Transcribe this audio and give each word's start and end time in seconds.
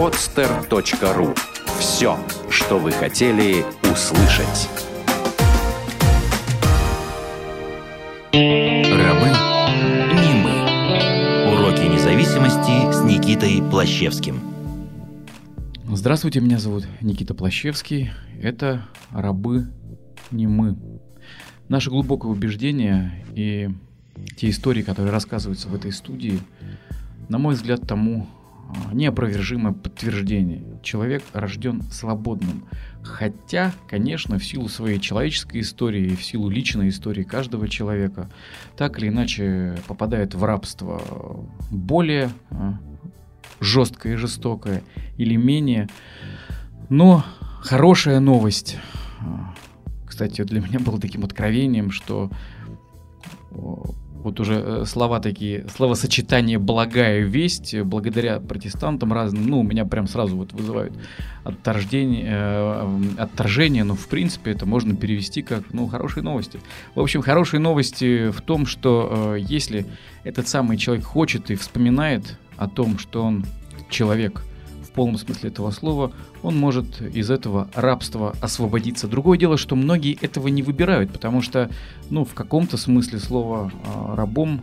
podster.ru 0.00 1.36
Все, 1.78 2.18
что 2.48 2.78
вы 2.78 2.90
хотели 2.90 3.66
услышать. 3.82 4.70
Рабы 8.32 9.28
не 10.14 10.32
мы. 10.40 11.52
Уроки 11.52 11.82
независимости 11.82 12.90
с 12.90 13.04
Никитой 13.04 13.60
Плащевским. 13.70 14.40
Здравствуйте, 15.84 16.40
меня 16.40 16.58
зовут 16.58 16.86
Никита 17.02 17.34
Плащевский. 17.34 18.10
Это 18.40 18.88
«Рабы 19.10 19.66
не 20.30 20.46
мы». 20.46 20.78
Наше 21.68 21.90
глубокое 21.90 22.32
убеждение 22.32 23.22
и 23.34 23.68
те 24.38 24.48
истории, 24.48 24.80
которые 24.80 25.12
рассказываются 25.12 25.68
в 25.68 25.74
этой 25.74 25.92
студии, 25.92 26.40
на 27.28 27.36
мой 27.36 27.54
взгляд, 27.54 27.82
тому 27.86 28.26
неопровержимое 28.92 29.72
подтверждение. 29.72 30.80
Человек 30.82 31.22
рожден 31.32 31.82
свободным. 31.82 32.64
Хотя, 33.02 33.72
конечно, 33.88 34.38
в 34.38 34.44
силу 34.44 34.68
своей 34.68 34.98
человеческой 34.98 35.60
истории 35.60 36.12
и 36.12 36.16
в 36.16 36.24
силу 36.24 36.48
личной 36.50 36.90
истории 36.90 37.22
каждого 37.22 37.68
человека, 37.68 38.30
так 38.76 38.98
или 38.98 39.08
иначе 39.08 39.76
попадает 39.86 40.34
в 40.34 40.44
рабство 40.44 41.00
более 41.70 42.30
а, 42.50 42.78
жесткое 43.60 44.14
и 44.14 44.16
жестокое 44.16 44.82
или 45.16 45.36
менее. 45.36 45.88
Но 46.88 47.24
хорошая 47.60 48.20
новость, 48.20 48.76
а, 49.20 49.54
кстати, 50.06 50.42
для 50.44 50.60
меня 50.60 50.78
было 50.78 51.00
таким 51.00 51.24
откровением, 51.24 51.90
что 51.90 52.30
вот 54.22 54.40
уже 54.40 54.54
э, 54.54 54.84
слова 54.86 55.20
такие, 55.20 55.66
словосочетание 55.74 56.58
«благая 56.58 57.20
весть» 57.20 57.78
благодаря 57.80 58.40
протестантам 58.40 59.12
разным, 59.12 59.46
ну, 59.46 59.60
у 59.60 59.62
меня 59.62 59.84
прям 59.84 60.06
сразу 60.06 60.36
вот 60.36 60.52
вызывают 60.52 60.94
отторжение, 61.44 62.26
э, 62.28 63.00
отторжение, 63.18 63.84
но 63.84 63.94
в 63.94 64.08
принципе 64.08 64.52
это 64.52 64.66
можно 64.66 64.94
перевести 64.94 65.42
как, 65.42 65.64
ну, 65.72 65.86
хорошие 65.86 66.22
новости. 66.22 66.60
В 66.94 67.00
общем, 67.00 67.22
хорошие 67.22 67.60
новости 67.60 68.30
в 68.30 68.40
том, 68.40 68.66
что 68.66 69.34
э, 69.36 69.40
если 69.40 69.86
этот 70.24 70.48
самый 70.48 70.76
человек 70.76 71.04
хочет 71.04 71.50
и 71.50 71.54
вспоминает 71.54 72.38
о 72.56 72.68
том, 72.68 72.98
что 72.98 73.22
он 73.22 73.44
человек– 73.88 74.42
в 74.90 74.92
полном 74.92 75.18
смысле 75.18 75.50
этого 75.50 75.70
слова, 75.70 76.12
он 76.42 76.58
может 76.58 77.00
из 77.00 77.30
этого 77.30 77.68
рабства 77.74 78.34
освободиться. 78.40 79.06
Другое 79.06 79.38
дело, 79.38 79.56
что 79.56 79.76
многие 79.76 80.18
этого 80.20 80.48
не 80.48 80.62
выбирают, 80.62 81.12
потому 81.12 81.42
что, 81.42 81.70
ну, 82.10 82.24
в 82.24 82.34
каком-то 82.34 82.76
смысле 82.76 83.20
слова 83.20 83.72
рабом 84.14 84.62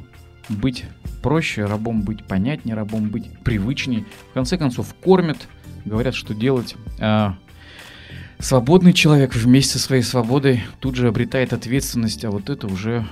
быть 0.49 0.85
проще, 1.21 1.65
рабом 1.65 2.01
быть 2.01 2.25
понятнее, 2.25 2.75
рабом 2.75 3.09
быть 3.09 3.29
привычнее. 3.39 4.05
В 4.31 4.33
конце 4.33 4.57
концов, 4.57 4.93
кормят, 4.95 5.47
говорят, 5.85 6.13
что 6.13 6.33
делать. 6.33 6.75
А 6.99 7.35
свободный 8.39 8.93
человек 8.93 9.33
вместе 9.33 9.73
со 9.73 9.79
своей 9.79 10.03
свободой 10.03 10.63
тут 10.79 10.95
же 10.95 11.07
обретает 11.07 11.53
ответственность, 11.53 12.25
а 12.25 12.31
вот 12.31 12.49
это 12.49 12.67
уже 12.67 13.07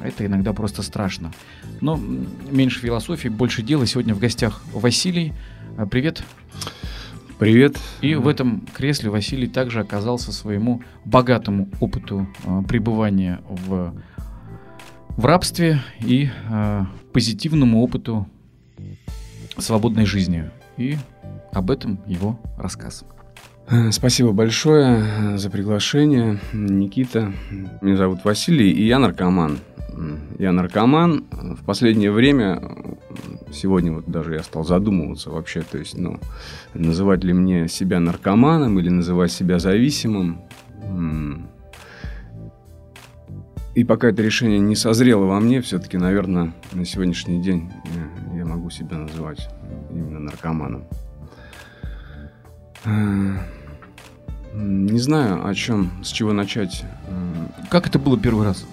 это 0.00 0.26
иногда 0.26 0.52
просто 0.52 0.82
страшно. 0.82 1.32
Но 1.80 1.96
меньше 1.96 2.80
философии, 2.80 3.28
больше 3.28 3.62
дела. 3.62 3.86
Сегодня 3.86 4.14
в 4.14 4.18
гостях 4.18 4.62
Василий, 4.72 5.32
привет. 5.84 6.22
Привет. 7.38 7.76
И 8.00 8.14
в 8.14 8.28
этом 8.28 8.66
кресле 8.74 9.10
Василий 9.10 9.46
также 9.46 9.80
оказался 9.80 10.32
своему 10.32 10.80
богатому 11.04 11.68
опыту 11.80 12.26
э, 12.44 12.62
пребывания 12.66 13.42
в, 13.46 13.92
в 15.08 15.24
рабстве 15.24 15.80
и 16.00 16.30
э, 16.48 16.84
позитивному 17.12 17.82
опыту 17.82 18.26
свободной 19.58 20.06
жизни. 20.06 20.50
И 20.78 20.96
об 21.52 21.70
этом 21.70 22.00
его 22.06 22.40
рассказ. 22.56 23.04
Спасибо 23.90 24.32
большое 24.32 25.36
за 25.36 25.50
приглашение, 25.50 26.38
Никита. 26.52 27.32
Меня 27.82 27.96
зовут 27.96 28.24
Василий, 28.24 28.70
и 28.70 28.86
я 28.86 28.98
наркоман. 28.98 29.58
Я 30.38 30.52
наркоман. 30.52 31.24
В 31.30 31.64
последнее 31.64 32.12
время 32.12 32.62
сегодня 33.52 33.92
вот 33.92 34.06
даже 34.06 34.34
я 34.34 34.42
стал 34.42 34.64
задумываться 34.64 35.30
вообще, 35.30 35.62
то 35.62 35.78
есть, 35.78 35.96
ну, 35.96 36.18
называть 36.74 37.24
ли 37.24 37.32
мне 37.32 37.68
себя 37.68 38.00
наркоманом 38.00 38.78
или 38.78 38.88
называть 38.88 39.32
себя 39.32 39.58
зависимым. 39.58 40.40
И 43.74 43.84
пока 43.84 44.08
это 44.08 44.22
решение 44.22 44.58
не 44.58 44.74
созрело 44.74 45.26
во 45.26 45.38
мне, 45.38 45.60
все-таки, 45.60 45.98
наверное, 45.98 46.54
на 46.72 46.84
сегодняшний 46.86 47.42
день 47.42 47.70
я, 48.32 48.38
я 48.38 48.44
могу 48.46 48.70
себя 48.70 48.96
называть 48.96 49.50
именно 49.90 50.18
наркоманом. 50.18 50.84
Не 54.54 54.98
знаю, 54.98 55.46
о 55.46 55.54
чем, 55.54 55.90
с 56.02 56.08
чего 56.08 56.32
начать. 56.32 56.84
Как 57.68 57.86
это 57.86 57.98
было 57.98 58.18
первый 58.18 58.46
раз? 58.46 58.66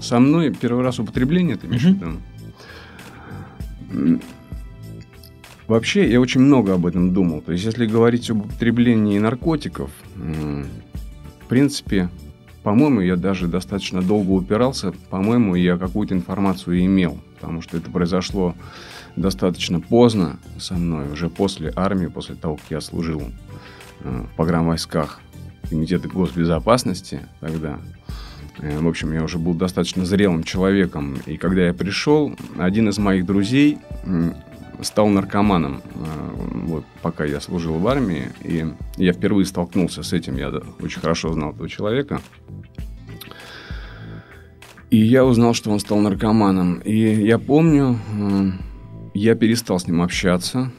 Со 0.00 0.20
мной 0.20 0.54
первый 0.54 0.84
раз 0.84 0.98
употребление, 0.98 1.56
ты 1.56 1.66
имеешь 1.66 1.82
в 1.82 1.86
виду? 1.86 2.20
Вообще, 5.66 6.10
я 6.10 6.20
очень 6.20 6.40
много 6.40 6.74
об 6.74 6.86
этом 6.86 7.12
думал. 7.12 7.42
То 7.42 7.52
есть, 7.52 7.64
если 7.64 7.86
говорить 7.86 8.28
об 8.30 8.40
употреблении 8.44 9.18
наркотиков, 9.18 9.90
в 10.16 11.46
принципе, 11.48 12.10
по-моему, 12.62 13.00
я 13.00 13.16
даже 13.16 13.48
достаточно 13.48 14.02
долго 14.02 14.30
упирался. 14.32 14.92
По-моему, 15.08 15.54
я 15.54 15.78
какую-то 15.78 16.14
информацию 16.14 16.84
имел, 16.84 17.18
потому 17.34 17.62
что 17.62 17.76
это 17.76 17.90
произошло 17.90 18.54
достаточно 19.16 19.80
поздно 19.80 20.38
со 20.58 20.74
мной, 20.74 21.10
уже 21.10 21.30
после 21.30 21.72
армии, 21.74 22.06
после 22.06 22.34
того, 22.34 22.56
как 22.56 22.64
я 22.70 22.80
служил 22.80 23.22
э, 24.00 24.24
в 24.32 24.36
погранвойсках 24.36 25.20
Комитета 25.68 26.08
госбезопасности 26.08 27.20
тогда. 27.40 27.78
Э, 28.62 28.78
в 28.78 28.88
общем, 28.88 29.12
я 29.12 29.22
уже 29.22 29.38
был 29.38 29.54
достаточно 29.54 30.04
зрелым 30.04 30.44
человеком. 30.44 31.18
И 31.26 31.36
когда 31.36 31.66
я 31.66 31.74
пришел, 31.74 32.34
один 32.58 32.88
из 32.88 32.98
моих 32.98 33.26
друзей 33.26 33.78
стал 34.82 35.08
наркоманом, 35.08 35.82
э, 35.94 36.00
вот, 36.66 36.84
пока 37.02 37.24
я 37.24 37.40
служил 37.40 37.74
в 37.74 37.86
армии. 37.86 38.30
И 38.42 38.66
я 38.96 39.12
впервые 39.12 39.46
столкнулся 39.46 40.02
с 40.02 40.12
этим. 40.12 40.36
Я 40.36 40.52
очень 40.80 41.00
хорошо 41.00 41.32
знал 41.32 41.52
этого 41.52 41.68
человека. 41.68 42.20
И 44.90 44.96
я 44.96 45.24
узнал, 45.24 45.54
что 45.54 45.70
он 45.70 45.78
стал 45.78 45.98
наркоманом. 45.98 46.80
И 46.80 46.96
я 46.96 47.38
помню, 47.38 47.98
э, 48.12 48.50
я 49.14 49.34
перестал 49.34 49.78
с 49.78 49.86
ним 49.86 50.02
общаться. 50.02 50.72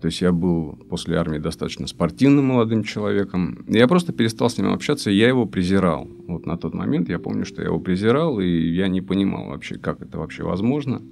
То 0.00 0.06
есть 0.06 0.20
я 0.20 0.32
был 0.32 0.78
после 0.88 1.16
армии 1.16 1.38
достаточно 1.38 1.86
спортивным 1.86 2.46
молодым 2.46 2.84
человеком. 2.84 3.64
Я 3.68 3.88
просто 3.88 4.12
перестал 4.12 4.50
с 4.50 4.58
ним 4.58 4.72
общаться, 4.72 5.10
и 5.10 5.16
я 5.16 5.28
его 5.28 5.46
презирал. 5.46 6.08
Вот 6.26 6.46
на 6.46 6.56
тот 6.56 6.74
момент 6.74 7.08
я 7.08 7.18
помню, 7.18 7.44
что 7.44 7.62
я 7.62 7.68
его 7.68 7.80
презирал, 7.80 8.38
и 8.40 8.46
я 8.46 8.88
не 8.88 9.00
понимал 9.00 9.48
вообще, 9.48 9.76
как 9.76 10.02
это 10.02 10.18
вообще 10.18 10.44
возможно. 10.44 11.02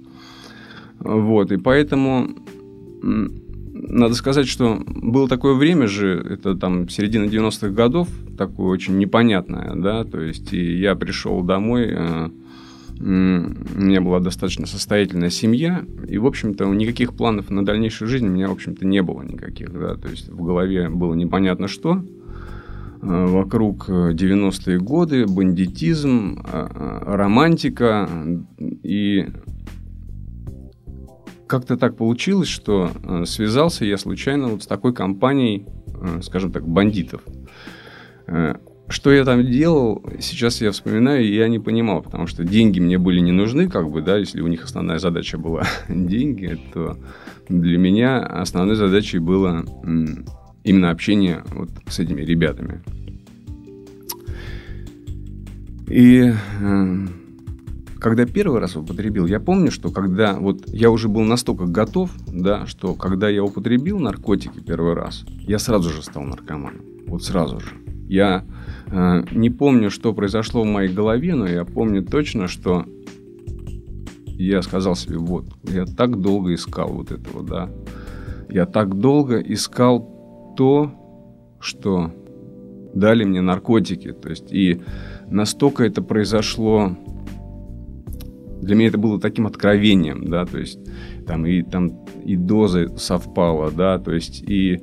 Вот, 0.99 1.51
и 1.51 1.57
поэтому 1.57 2.29
надо 3.01 4.15
сказать, 4.15 4.47
что 4.47 4.81
было 4.85 5.27
такое 5.27 5.53
время 5.53 5.87
же, 5.87 6.25
это 6.29 6.55
там 6.55 6.87
середина 6.87 7.25
90-х 7.25 7.69
годов, 7.69 8.07
такое 8.37 8.67
очень 8.67 8.97
непонятное, 8.97 9.75
да, 9.75 10.05
то 10.05 10.21
есть 10.21 10.53
и 10.53 10.77
я 10.77 10.95
пришел 10.95 11.41
домой, 11.41 11.87
э, 11.89 12.29
у 12.99 13.03
меня 13.03 14.01
была 14.01 14.19
достаточно 14.19 14.65
состоятельная 14.65 15.29
семья, 15.29 15.83
и, 16.07 16.17
в 16.17 16.25
общем-то, 16.25 16.65
никаких 16.65 17.13
планов 17.13 17.49
на 17.49 17.65
дальнейшую 17.65 18.07
жизнь 18.07 18.27
у 18.27 18.31
меня, 18.31 18.47
в 18.47 18.53
общем-то, 18.53 18.85
не 18.85 19.01
было 19.01 19.21
никаких, 19.21 19.71
да, 19.73 19.95
то 19.95 20.07
есть 20.07 20.29
в 20.29 20.41
голове 20.41 20.89
было 20.89 21.13
непонятно 21.13 21.67
что, 21.67 21.97
э, 21.97 22.01
вокруг 23.01 23.89
90-е 23.89 24.79
годы, 24.79 25.25
бандитизм, 25.27 26.39
э, 26.39 26.67
э, 26.73 27.15
романтика, 27.15 28.09
и 28.59 29.27
как-то 31.47 31.77
так 31.77 31.97
получилось, 31.97 32.47
что 32.47 32.89
связался 33.25 33.85
я 33.85 33.97
случайно 33.97 34.47
вот 34.47 34.63
с 34.63 34.67
такой 34.67 34.93
компанией, 34.93 35.67
скажем 36.23 36.51
так, 36.51 36.67
бандитов 36.67 37.21
что 38.87 39.11
я 39.11 39.25
там 39.25 39.45
делал, 39.45 40.03
сейчас 40.19 40.61
я 40.61 40.71
вспоминаю, 40.71 41.23
и 41.23 41.35
я 41.35 41.47
не 41.47 41.59
понимал, 41.59 42.01
потому 42.01 42.27
что 42.27 42.43
деньги 42.43 42.79
мне 42.79 42.97
были 42.97 43.19
не 43.19 43.31
нужны, 43.31 43.69
как 43.69 43.89
бы, 43.89 44.01
да, 44.01 44.17
если 44.17 44.41
у 44.41 44.47
них 44.47 44.63
основная 44.63 44.99
задача 44.99 45.37
была 45.37 45.63
деньги, 45.89 46.59
то 46.73 46.97
для 47.49 47.77
меня 47.77 48.19
основной 48.19 48.75
задачей 48.75 49.19
было 49.19 49.65
именно 50.63 50.91
общение 50.91 51.43
вот 51.51 51.69
с 51.87 51.99
этими 51.99 52.21
ребятами. 52.21 52.81
И 55.87 56.33
э, 56.61 57.07
когда 57.99 58.25
первый 58.25 58.59
раз 58.59 58.75
употребил, 58.75 59.27
я 59.27 59.39
помню, 59.39 59.71
что 59.71 59.91
когда 59.91 60.33
вот 60.33 60.67
я 60.67 60.89
уже 60.89 61.07
был 61.07 61.21
настолько 61.21 61.65
готов, 61.65 62.11
да, 62.27 62.65
что 62.65 62.93
когда 62.95 63.29
я 63.29 63.43
употребил 63.43 63.99
наркотики 63.99 64.59
первый 64.59 64.93
раз, 64.93 65.25
я 65.41 65.59
сразу 65.59 65.91
же 65.91 66.01
стал 66.01 66.23
наркоманом. 66.23 66.81
Вот 67.07 67.23
сразу 67.23 67.59
же. 67.59 67.84
Я 68.07 68.45
э, 68.87 69.23
не 69.31 69.49
помню, 69.49 69.89
что 69.89 70.13
произошло 70.13 70.63
в 70.63 70.67
моей 70.67 70.93
голове, 70.93 71.35
но 71.35 71.47
я 71.47 71.65
помню 71.65 72.03
точно, 72.03 72.47
что 72.47 72.85
я 74.27 74.61
сказал 74.61 74.95
себе, 74.95 75.17
вот, 75.17 75.45
я 75.63 75.85
так 75.85 76.19
долго 76.21 76.53
искал 76.53 76.89
вот 76.89 77.11
этого, 77.11 77.43
да. 77.43 77.69
Я 78.49 78.65
так 78.65 78.99
долго 78.99 79.39
искал 79.39 80.53
то, 80.57 80.91
что 81.59 82.11
дали 82.93 83.23
мне 83.23 83.41
наркотики. 83.41 84.11
То 84.13 84.29
есть, 84.29 84.51
и 84.51 84.81
настолько 85.27 85.83
это 85.83 86.01
произошло 86.01 86.95
для 88.61 88.75
меня 88.75 88.87
это 88.89 88.97
было 88.97 89.19
таким 89.19 89.47
откровением, 89.47 90.27
да, 90.27 90.45
то 90.45 90.57
есть 90.57 90.79
там 91.27 91.45
и 91.45 91.61
там 91.61 92.05
и 92.23 92.35
доза 92.35 92.97
совпала, 92.97 93.71
да, 93.71 93.99
то 93.99 94.11
есть 94.11 94.41
и 94.41 94.81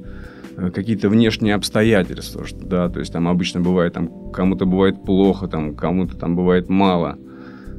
какие-то 0.57 1.09
внешние 1.09 1.55
обстоятельства, 1.55 2.47
что, 2.47 2.65
да, 2.65 2.89
то 2.89 3.01
есть 3.01 3.13
там 3.13 3.29
обычно 3.29 3.61
бывает, 3.61 3.95
там 3.95 4.31
кому-то 4.33 4.67
бывает 4.67 5.03
плохо, 5.05 5.49
там 5.49 5.75
кому-то 5.75 6.17
там 6.17 6.37
бывает 6.37 6.69
мало. 6.69 7.19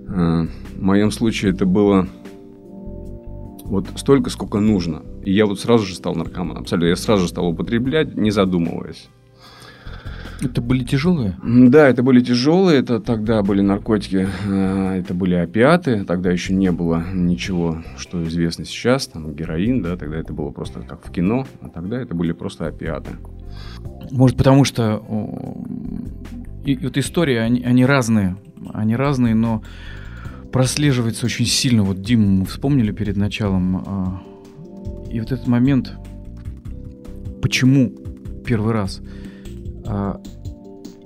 Э, 0.07 0.45
в 0.75 0.81
моем 0.81 1.11
случае 1.11 1.51
это 1.51 1.65
было 1.65 2.07
вот 3.65 3.87
столько, 3.95 4.29
сколько 4.29 4.59
нужно. 4.59 5.03
И 5.23 5.31
я 5.31 5.45
вот 5.45 5.59
сразу 5.59 5.85
же 5.85 5.95
стал 5.95 6.15
наркоманом, 6.15 6.63
абсолютно. 6.63 6.87
Я 6.87 6.95
сразу 6.95 7.23
же 7.23 7.29
стал 7.29 7.47
употреблять, 7.47 8.15
не 8.15 8.31
задумываясь. 8.31 9.09
Это 10.43 10.61
были 10.61 10.83
тяжелые? 10.83 11.37
Да, 11.43 11.87
это 11.87 12.03
были 12.03 12.19
тяжелые. 12.21 12.79
Это 12.79 12.99
тогда 12.99 13.41
были 13.43 13.61
наркотики, 13.61 14.27
э, 14.45 14.99
это 14.99 15.13
были 15.13 15.35
опиаты. 15.35 16.03
Тогда 16.03 16.31
еще 16.31 16.53
не 16.53 16.71
было 16.71 17.03
ничего, 17.13 17.81
что 17.97 18.23
известно 18.23 18.65
сейчас. 18.65 19.07
Там 19.07 19.33
героин, 19.33 19.81
да, 19.81 19.95
тогда 19.95 20.17
это 20.17 20.33
было 20.33 20.51
просто 20.51 20.81
как 20.81 21.07
в 21.07 21.11
кино. 21.11 21.47
А 21.61 21.69
тогда 21.69 22.01
это 22.01 22.13
были 22.13 22.33
просто 22.33 22.67
опиаты. 22.67 23.11
Может, 24.11 24.37
потому 24.37 24.65
что 24.65 25.01
и, 26.65 26.77
вот 26.77 26.97
истории, 26.97 27.37
они, 27.37 27.63
они 27.63 27.85
разные. 27.85 28.35
Они 28.73 28.95
разные, 28.95 29.35
но 29.35 29.63
прослеживается 30.51 31.25
очень 31.25 31.45
сильно. 31.45 31.83
Вот 31.83 32.01
Диму 32.01 32.27
мы 32.27 32.45
вспомнили 32.45 32.91
перед 32.91 33.17
началом. 33.17 33.77
А, 33.77 34.21
и 35.09 35.19
вот 35.19 35.31
этот 35.31 35.47
момент, 35.47 35.93
почему 37.41 37.93
первый 38.45 38.73
раз– 38.73 39.01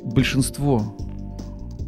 большинство 0.03 0.95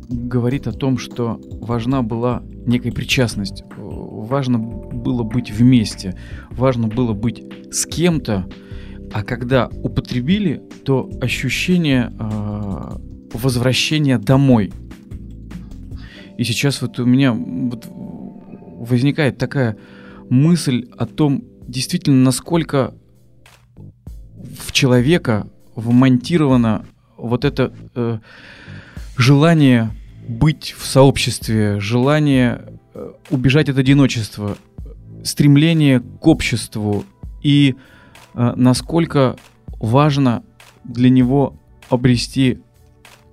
говорит 0.10 0.68
о 0.68 0.72
том, 0.72 0.98
что 0.98 1.40
важна 1.62 2.02
была 2.02 2.44
некая 2.66 2.92
причастность, 2.92 3.64
важно 3.78 4.60
было 4.60 5.24
быть 5.24 5.52
вместе, 5.52 6.16
важно 6.52 6.88
было 6.88 7.14
быть 7.14 7.44
с 7.72 7.86
кем-то, 7.86 8.48
а 9.14 9.24
когда 9.24 9.68
употребили, 9.68 10.62
то 10.84 11.10
ощущение 11.22 12.14
э, 12.20 12.98
возвращения 13.34 14.18
домой. 14.18 14.72
И 16.38 16.44
сейчас 16.44 16.82
вот 16.82 17.00
у 17.00 17.06
меня 17.06 17.34
вот 17.34 17.88
возникает 17.90 19.38
такая 19.38 19.78
мысль 20.30 20.88
о 20.98 21.06
том, 21.06 21.44
действительно, 21.68 22.24
насколько 22.24 22.94
в 24.58 24.72
человека 24.72 25.48
вмонтировано 25.80 26.86
вот 27.18 27.46
это 27.46 27.74
э, 27.96 28.20
желание 29.18 29.92
быть 30.28 30.76
в 30.78 30.86
сообществе, 30.86 31.80
желание 31.80 32.80
э, 32.94 33.12
убежать 33.30 33.70
от 33.70 33.78
одиночества, 33.78 34.58
стремление 35.24 36.00
к 36.00 36.28
обществу 36.28 37.06
и 37.42 37.76
э, 38.34 38.54
насколько 38.56 39.36
важно 39.80 40.44
для 40.84 41.10
него 41.10 41.56
обрести 41.90 42.60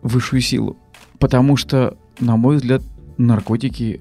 высшую 0.02 0.40
силу. 0.40 0.76
Потому 1.18 1.56
что, 1.56 1.96
на 2.20 2.36
мой 2.36 2.56
взгляд, 2.56 2.82
наркотики 3.18 4.00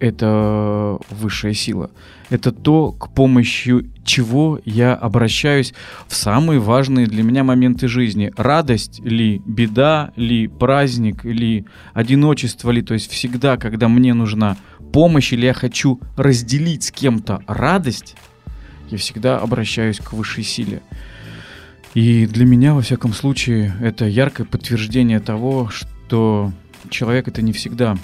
это 0.00 0.98
высшая 1.10 1.54
сила. 1.54 1.90
Это 2.30 2.52
то, 2.52 2.92
к 2.92 3.12
помощи 3.12 3.90
чего 4.04 4.60
я 4.64 4.94
обращаюсь 4.94 5.74
в 6.08 6.14
самые 6.14 6.60
важные 6.60 7.06
для 7.06 7.22
меня 7.22 7.44
моменты 7.44 7.88
жизни. 7.88 8.32
Радость 8.36 9.00
ли, 9.00 9.40
беда 9.46 10.12
ли, 10.16 10.46
праздник 10.48 11.24
ли, 11.24 11.64
одиночество 11.92 12.70
ли. 12.70 12.82
То 12.82 12.94
есть 12.94 13.10
всегда, 13.10 13.56
когда 13.56 13.88
мне 13.88 14.14
нужна 14.14 14.56
помощь 14.92 15.32
или 15.32 15.46
я 15.46 15.54
хочу 15.54 16.00
разделить 16.16 16.84
с 16.84 16.90
кем-то 16.90 17.42
радость, 17.46 18.16
я 18.90 18.98
всегда 18.98 19.38
обращаюсь 19.38 19.98
к 19.98 20.12
высшей 20.12 20.44
силе. 20.44 20.82
И 21.94 22.26
для 22.26 22.44
меня, 22.44 22.74
во 22.74 22.82
всяком 22.82 23.12
случае, 23.12 23.74
это 23.80 24.06
яркое 24.06 24.46
подтверждение 24.46 25.20
того, 25.20 25.68
что 25.70 26.52
человек 26.90 27.28
это 27.28 27.40
не 27.40 27.52
всегда 27.52 27.96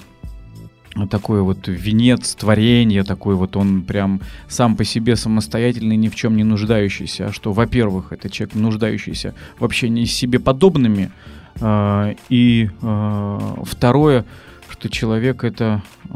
такой 1.09 1.41
вот 1.41 1.67
венец 1.67 2.35
творения, 2.35 3.03
такой 3.03 3.35
вот 3.35 3.55
он 3.55 3.83
прям 3.83 4.21
сам 4.47 4.75
по 4.75 4.83
себе 4.83 5.15
самостоятельный, 5.15 5.95
ни 5.95 6.09
в 6.09 6.15
чем 6.15 6.35
не 6.35 6.43
нуждающийся. 6.43 7.27
А 7.27 7.31
что, 7.31 7.53
во-первых, 7.53 8.11
это 8.11 8.29
человек, 8.29 8.55
нуждающийся 8.55 9.33
в 9.57 9.65
общении 9.65 10.05
с 10.05 10.13
себе 10.13 10.39
подобными, 10.39 11.11
э, 11.59 12.15
и 12.29 12.69
э, 12.81 13.39
второе, 13.63 14.25
что 14.69 14.89
человек 14.89 15.43
это 15.43 15.81
э, 16.09 16.15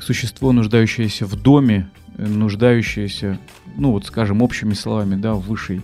существо, 0.00 0.52
нуждающееся 0.52 1.26
в 1.26 1.40
доме, 1.40 1.88
нуждающееся, 2.18 3.38
ну 3.76 3.92
вот 3.92 4.06
скажем, 4.06 4.42
общими 4.42 4.74
словами, 4.74 5.14
да, 5.14 5.34
в 5.34 5.42
высшей, 5.42 5.82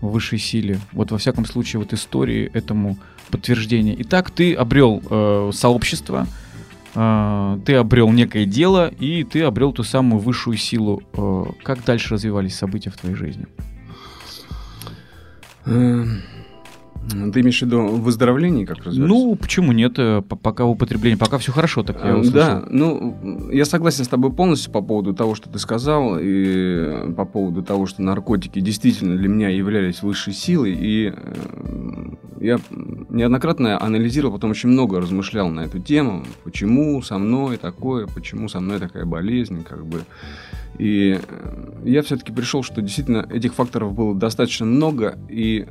в 0.00 0.08
высшей 0.08 0.38
силе. 0.38 0.80
Вот 0.92 1.10
во 1.10 1.18
всяком 1.18 1.44
случае, 1.44 1.80
вот 1.80 1.92
истории 1.92 2.50
этому 2.54 2.98
подтверждение. 3.30 3.96
Итак, 4.00 4.30
ты 4.30 4.54
обрел 4.54 5.02
э, 5.08 5.50
сообщество, 5.52 6.26
э, 6.94 7.58
ты 7.64 7.74
обрел 7.74 8.10
некое 8.10 8.44
дело, 8.44 8.88
и 8.88 9.24
ты 9.24 9.42
обрел 9.42 9.72
ту 9.72 9.82
самую 9.82 10.20
высшую 10.20 10.56
силу. 10.56 11.02
Э, 11.14 11.44
как 11.62 11.84
дальше 11.84 12.14
развивались 12.14 12.56
события 12.56 12.90
в 12.90 12.96
твоей 12.96 13.16
жизни? 13.16 13.46
Ты 17.08 17.40
имеешь 17.40 17.58
в 17.58 17.62
виду 17.62 17.86
выздоровление, 17.86 18.66
как 18.66 18.84
развивались? 18.84 19.08
Ну, 19.08 19.34
почему 19.34 19.72
нет? 19.72 19.94
Э, 19.98 20.22
пока 20.22 20.64
употребление, 20.64 21.18
пока 21.18 21.38
все 21.38 21.50
хорошо, 21.50 21.82
так 21.82 22.04
я 22.04 22.16
услышал. 22.16 22.32
Да, 22.32 22.64
ну, 22.68 23.50
я 23.50 23.64
согласен 23.64 24.04
с 24.04 24.08
тобой 24.08 24.32
полностью 24.32 24.70
по 24.70 24.80
поводу 24.80 25.14
того, 25.14 25.34
что 25.34 25.48
ты 25.48 25.58
сказал, 25.58 26.18
и 26.20 27.12
по 27.16 27.24
поводу 27.24 27.62
того, 27.62 27.86
что 27.86 28.02
наркотики 28.02 28.60
действительно 28.60 29.16
для 29.16 29.28
меня 29.28 29.48
являлись 29.48 30.02
высшей 30.02 30.34
силой, 30.34 30.74
и 30.74 31.12
э, 31.14 32.10
я 32.40 32.60
неоднократно 33.08 33.80
анализировал, 33.80 34.34
потом 34.34 34.50
очень 34.50 34.68
много 34.68 35.00
размышлял 35.00 35.48
на 35.48 35.60
эту 35.60 35.78
тему, 35.78 36.24
почему 36.44 37.02
со 37.02 37.18
мной 37.18 37.56
такое, 37.56 38.06
почему 38.06 38.48
со 38.48 38.60
мной 38.60 38.78
такая 38.78 39.04
болезнь, 39.04 39.64
как 39.64 39.84
бы. 39.84 40.02
И 40.80 41.20
э, 41.20 41.82
я 41.84 42.00
все-таки 42.00 42.32
пришел, 42.32 42.62
что 42.62 42.80
действительно 42.80 43.26
этих 43.30 43.52
факторов 43.52 43.92
было 43.92 44.14
достаточно 44.14 44.64
много, 44.64 45.18
и 45.28 45.66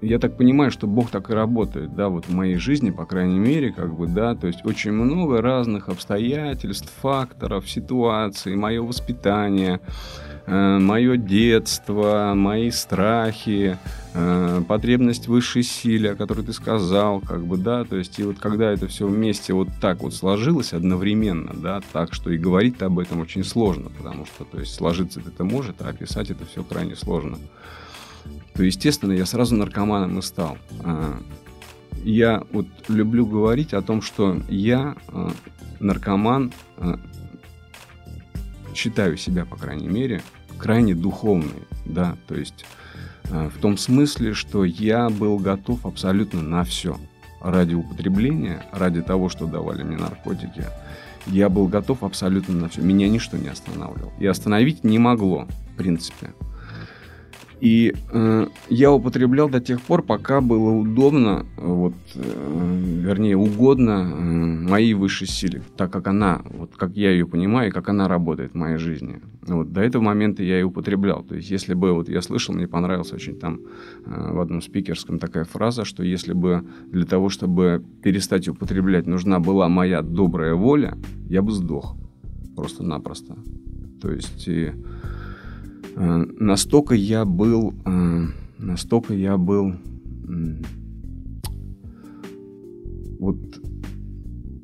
я 0.00 0.20
так 0.20 0.36
понимаю, 0.36 0.70
что 0.70 0.86
Бог 0.86 1.10
так 1.10 1.28
и 1.28 1.32
работает, 1.32 1.96
да, 1.96 2.08
вот 2.08 2.26
в 2.26 2.32
моей 2.32 2.54
жизни, 2.54 2.90
по 2.90 3.04
крайней 3.04 3.40
мере, 3.40 3.72
как 3.72 3.96
бы, 3.96 4.06
да, 4.06 4.36
то 4.36 4.46
есть 4.46 4.64
очень 4.64 4.92
много 4.92 5.42
разных 5.42 5.88
обстоятельств, 5.88 6.88
факторов, 7.02 7.68
ситуаций, 7.68 8.54
мое 8.54 8.80
воспитание, 8.80 9.80
мое 10.46 11.16
детство, 11.16 12.32
мои 12.34 12.70
страхи, 12.70 13.78
э, 14.12 14.62
потребность 14.68 15.26
высшей 15.26 15.62
силе, 15.62 16.12
о 16.12 16.16
которой 16.16 16.44
ты 16.44 16.52
сказал, 16.52 17.20
как 17.20 17.44
бы, 17.46 17.56
да, 17.56 17.84
то 17.84 17.96
есть 17.96 18.18
и 18.18 18.24
вот 18.24 18.38
когда 18.38 18.70
это 18.70 18.86
все 18.86 19.06
вместе 19.06 19.54
вот 19.54 19.68
так 19.80 20.02
вот 20.02 20.14
сложилось 20.14 20.72
одновременно, 20.72 21.54
да, 21.54 21.80
так 21.92 22.12
что 22.12 22.30
и 22.30 22.36
говорить 22.36 22.80
об 22.82 22.98
этом 22.98 23.20
очень 23.20 23.44
сложно, 23.44 23.90
потому 23.90 24.26
что, 24.26 24.44
то 24.44 24.60
есть 24.60 24.74
сложиться 24.74 25.20
это 25.24 25.44
может, 25.44 25.80
а 25.80 25.88
описать 25.88 26.30
это 26.30 26.44
все 26.44 26.62
крайне 26.62 26.94
сложно 26.94 27.38
то, 28.54 28.62
естественно, 28.62 29.12
я 29.12 29.26
сразу 29.26 29.56
наркоманом 29.56 30.18
и 30.18 30.22
стал. 30.22 30.56
А, 30.84 31.18
я 32.02 32.42
вот 32.52 32.66
люблю 32.88 33.26
говорить 33.26 33.74
о 33.74 33.82
том, 33.82 34.00
что 34.00 34.40
я 34.48 34.94
а, 35.08 35.32
наркоман, 35.80 36.52
считаю 38.74 39.16
себя, 39.16 39.44
по 39.44 39.56
крайней 39.56 39.88
мере, 39.88 40.22
крайне 40.58 40.94
духовный, 40.94 41.62
да, 41.84 42.16
то 42.26 42.34
есть 42.34 42.64
в 43.24 43.58
том 43.60 43.78
смысле, 43.78 44.34
что 44.34 44.64
я 44.64 45.08
был 45.08 45.38
готов 45.38 45.86
абсолютно 45.86 46.42
на 46.42 46.64
все. 46.64 46.98
Ради 47.40 47.74
употребления, 47.74 48.64
ради 48.72 49.02
того, 49.02 49.28
что 49.28 49.46
давали 49.46 49.82
мне 49.82 49.96
наркотики, 49.96 50.64
я 51.26 51.48
был 51.48 51.68
готов 51.68 52.02
абсолютно 52.02 52.54
на 52.54 52.68
все. 52.68 52.80
Меня 52.82 53.08
ничто 53.08 53.36
не 53.36 53.48
останавливало. 53.48 54.12
И 54.18 54.26
остановить 54.26 54.84
не 54.84 54.98
могло, 54.98 55.46
в 55.72 55.76
принципе. 55.76 56.32
И 57.64 57.94
э, 58.12 58.46
я 58.68 58.92
употреблял 58.92 59.48
до 59.48 59.58
тех 59.58 59.80
пор, 59.80 60.02
пока 60.02 60.42
было 60.42 60.68
удобно, 60.68 61.46
вот, 61.56 61.94
э, 62.14 63.00
вернее, 63.00 63.38
угодно 63.38 63.90
э, 63.90 64.68
моей 64.70 64.92
высшей 64.92 65.26
силе, 65.26 65.62
так 65.74 65.90
как 65.90 66.06
она, 66.06 66.42
вот 66.50 66.76
как 66.76 66.94
я 66.94 67.10
ее 67.10 67.26
понимаю, 67.26 67.70
и 67.70 67.72
как 67.72 67.88
она 67.88 68.06
работает 68.06 68.52
в 68.52 68.54
моей 68.54 68.76
жизни. 68.76 69.22
Вот, 69.46 69.72
до 69.72 69.80
этого 69.80 70.02
момента 70.02 70.42
я 70.42 70.60
и 70.60 70.62
употреблял. 70.62 71.22
То 71.22 71.36
есть, 71.36 71.50
если 71.50 71.72
бы, 71.72 71.94
вот 71.94 72.10
я 72.10 72.20
слышал, 72.20 72.54
мне 72.54 72.68
понравилась 72.68 73.14
очень 73.14 73.38
там 73.38 73.60
э, 74.04 74.32
в 74.34 74.40
одном 74.40 74.60
спикерском 74.60 75.18
такая 75.18 75.44
фраза, 75.44 75.86
что 75.86 76.02
если 76.02 76.34
бы 76.34 76.66
для 76.92 77.06
того, 77.06 77.30
чтобы 77.30 77.82
перестать 78.02 78.46
употреблять, 78.46 79.06
нужна 79.06 79.40
была 79.40 79.70
моя 79.70 80.02
добрая 80.02 80.54
воля, 80.54 80.98
я 81.30 81.40
бы 81.40 81.50
сдох 81.50 81.96
просто-напросто. 82.56 83.38
То 84.02 84.12
есть... 84.12 84.46
И, 84.48 84.70
настолько 85.96 86.94
я 86.94 87.24
был, 87.24 87.74
э, 87.84 88.26
настолько 88.58 89.14
я 89.14 89.36
был, 89.36 89.74
вот, 93.18 93.36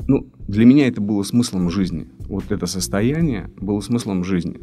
ну, 0.08 0.26
для 0.48 0.64
меня 0.64 0.88
это 0.88 1.00
было 1.00 1.22
смыслом 1.22 1.70
жизни. 1.70 2.08
Вот 2.28 2.50
это 2.50 2.66
состояние 2.66 3.50
было 3.60 3.80
смыслом 3.80 4.24
жизни. 4.24 4.58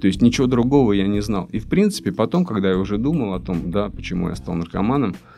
То 0.00 0.06
есть 0.06 0.20
ничего 0.20 0.46
другого 0.46 0.92
я 0.92 1.06
не 1.06 1.20
знал. 1.20 1.48
И 1.52 1.58
в 1.58 1.66
принципе 1.66 2.12
потом, 2.12 2.44
когда 2.44 2.70
я 2.70 2.78
уже 2.78 2.98
думал 2.98 3.32
о 3.32 3.40
том, 3.40 3.70
да, 3.70 3.88
почему 3.88 4.28
я 4.28 4.36
стал 4.36 4.54
наркоманом, 4.54 5.14
Э, 5.14 5.33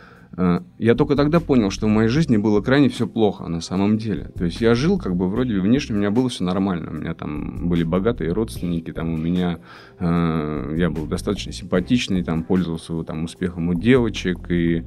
я 0.79 0.95
только 0.95 1.17
тогда 1.17 1.41
понял, 1.41 1.71
что 1.71 1.87
в 1.87 1.91
моей 1.91 2.09
жизни 2.09 2.37
было 2.37 2.61
крайне 2.61 2.89
все 2.89 3.07
плохо 3.07 3.49
на 3.49 3.61
самом 3.61 3.97
деле. 3.97 4.31
То 4.37 4.45
есть 4.45 4.61
я 4.61 4.75
жил 4.75 4.99
как 4.99 5.17
бы 5.17 5.29
вроде 5.29 5.59
внешне 5.61 5.97
у 5.97 5.99
меня 5.99 6.11
было 6.11 6.29
все 6.29 6.45
нормально. 6.45 6.91
У 6.91 6.95
меня 6.95 7.15
там 7.15 7.69
были 7.69 7.85
богатые 7.85 8.33
родственники, 8.33 8.93
там 8.93 9.15
у 9.15 9.17
меня 9.17 9.59
э, 9.99 10.75
я 10.77 10.91
был 10.91 11.07
достаточно 11.07 11.53
симпатичный, 11.53 12.23
там 12.23 12.43
пользовался 12.43 13.03
там 13.05 13.25
успехом 13.25 13.69
у 13.69 13.75
девочек 13.75 14.51
и 14.51 14.85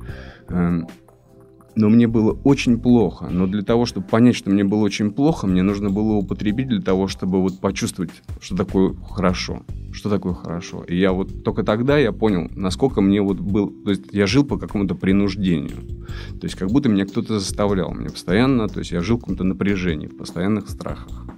э, 0.49 0.79
но 1.79 1.87
мне 1.87 2.07
было 2.07 2.37
очень 2.43 2.77
плохо. 2.77 3.29
Но 3.31 3.47
для 3.47 3.61
того, 3.61 3.85
чтобы 3.85 4.05
понять, 4.05 4.35
что 4.35 4.49
мне 4.49 4.65
было 4.65 4.81
очень 4.81 5.11
плохо, 5.11 5.47
мне 5.47 5.63
нужно 5.63 5.89
было 5.89 6.13
употребить 6.13 6.67
для 6.67 6.81
того, 6.81 7.07
чтобы 7.07 7.41
вот 7.41 7.59
почувствовать, 7.61 8.11
что 8.41 8.57
такое 8.57 8.93
хорошо. 9.09 9.63
Что 9.93 10.09
такое 10.09 10.33
хорошо. 10.33 10.83
И 10.83 10.97
я 10.97 11.13
вот 11.13 11.43
только 11.45 11.63
тогда 11.63 11.97
я 11.97 12.11
понял, 12.11 12.49
насколько 12.53 12.99
мне 12.99 13.21
вот 13.21 13.39
был... 13.39 13.69
То 13.85 13.91
есть 13.91 14.03
я 14.11 14.27
жил 14.27 14.43
по 14.43 14.57
какому-то 14.57 14.93
принуждению. 14.93 15.77
То 16.39 16.47
есть 16.47 16.55
как 16.55 16.69
будто 16.69 16.89
меня 16.89 17.05
кто-то 17.05 17.39
заставлял. 17.39 17.91
Мне 17.91 18.09
постоянно... 18.09 18.67
То 18.67 18.79
есть 18.79 18.91
я 18.91 18.99
жил 19.01 19.15
в 19.15 19.21
каком-то 19.21 19.45
напряжении, 19.45 20.07
в 20.07 20.17
постоянных 20.17 20.69
страхах. 20.69 21.28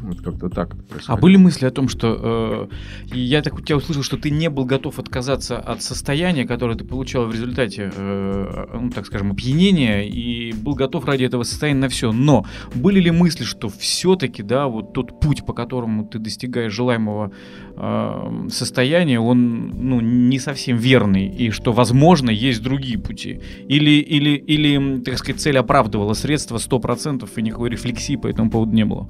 Вот 0.00 0.20
как-то 0.20 0.48
так 0.48 0.76
А 1.06 1.16
были 1.16 1.36
мысли 1.36 1.66
о 1.66 1.70
том, 1.70 1.88
что 1.88 2.68
э, 3.10 3.14
я 3.14 3.42
так 3.42 3.54
у 3.54 3.60
тебя 3.60 3.76
услышал, 3.76 4.02
что 4.02 4.16
ты 4.16 4.30
не 4.30 4.50
был 4.50 4.64
готов 4.64 4.98
отказаться 4.98 5.58
от 5.58 5.82
состояния, 5.82 6.46
которое 6.46 6.76
ты 6.76 6.84
получал 6.84 7.26
в 7.26 7.32
результате, 7.32 7.90
э, 7.94 8.66
ну 8.74 8.90
так 8.90 9.06
скажем, 9.06 9.32
опьянения, 9.32 10.02
и 10.02 10.52
был 10.52 10.74
готов 10.74 11.04
ради 11.04 11.24
этого 11.24 11.42
состояния 11.42 11.80
на 11.80 11.88
все. 11.88 12.12
Но 12.12 12.46
были 12.74 13.00
ли 13.00 13.10
мысли, 13.10 13.44
что 13.44 13.68
все-таки, 13.68 14.42
да, 14.42 14.66
вот 14.66 14.92
тот 14.92 15.20
путь, 15.20 15.44
по 15.46 15.52
которому 15.52 16.04
ты 16.04 16.18
достигаешь 16.18 16.72
желаемого 16.72 17.32
э, 17.76 18.48
состояния, 18.50 19.20
он, 19.20 19.68
ну, 19.68 20.00
не 20.00 20.38
совсем 20.38 20.76
верный, 20.76 21.26
и 21.26 21.50
что, 21.50 21.72
возможно, 21.72 22.30
есть 22.30 22.62
другие 22.62 22.98
пути? 22.98 23.40
Или, 23.68 23.90
или, 23.90 24.30
или, 24.30 25.00
так 25.00 25.18
сказать, 25.18 25.40
цель 25.40 25.58
оправдывала 25.58 26.14
средства 26.14 26.56
100%, 26.56 27.28
и 27.36 27.42
никакой 27.42 27.70
рефлексии 27.70 28.16
по 28.16 28.26
этому 28.26 28.50
поводу 28.50 28.72
не 28.72 28.84
было? 28.84 29.08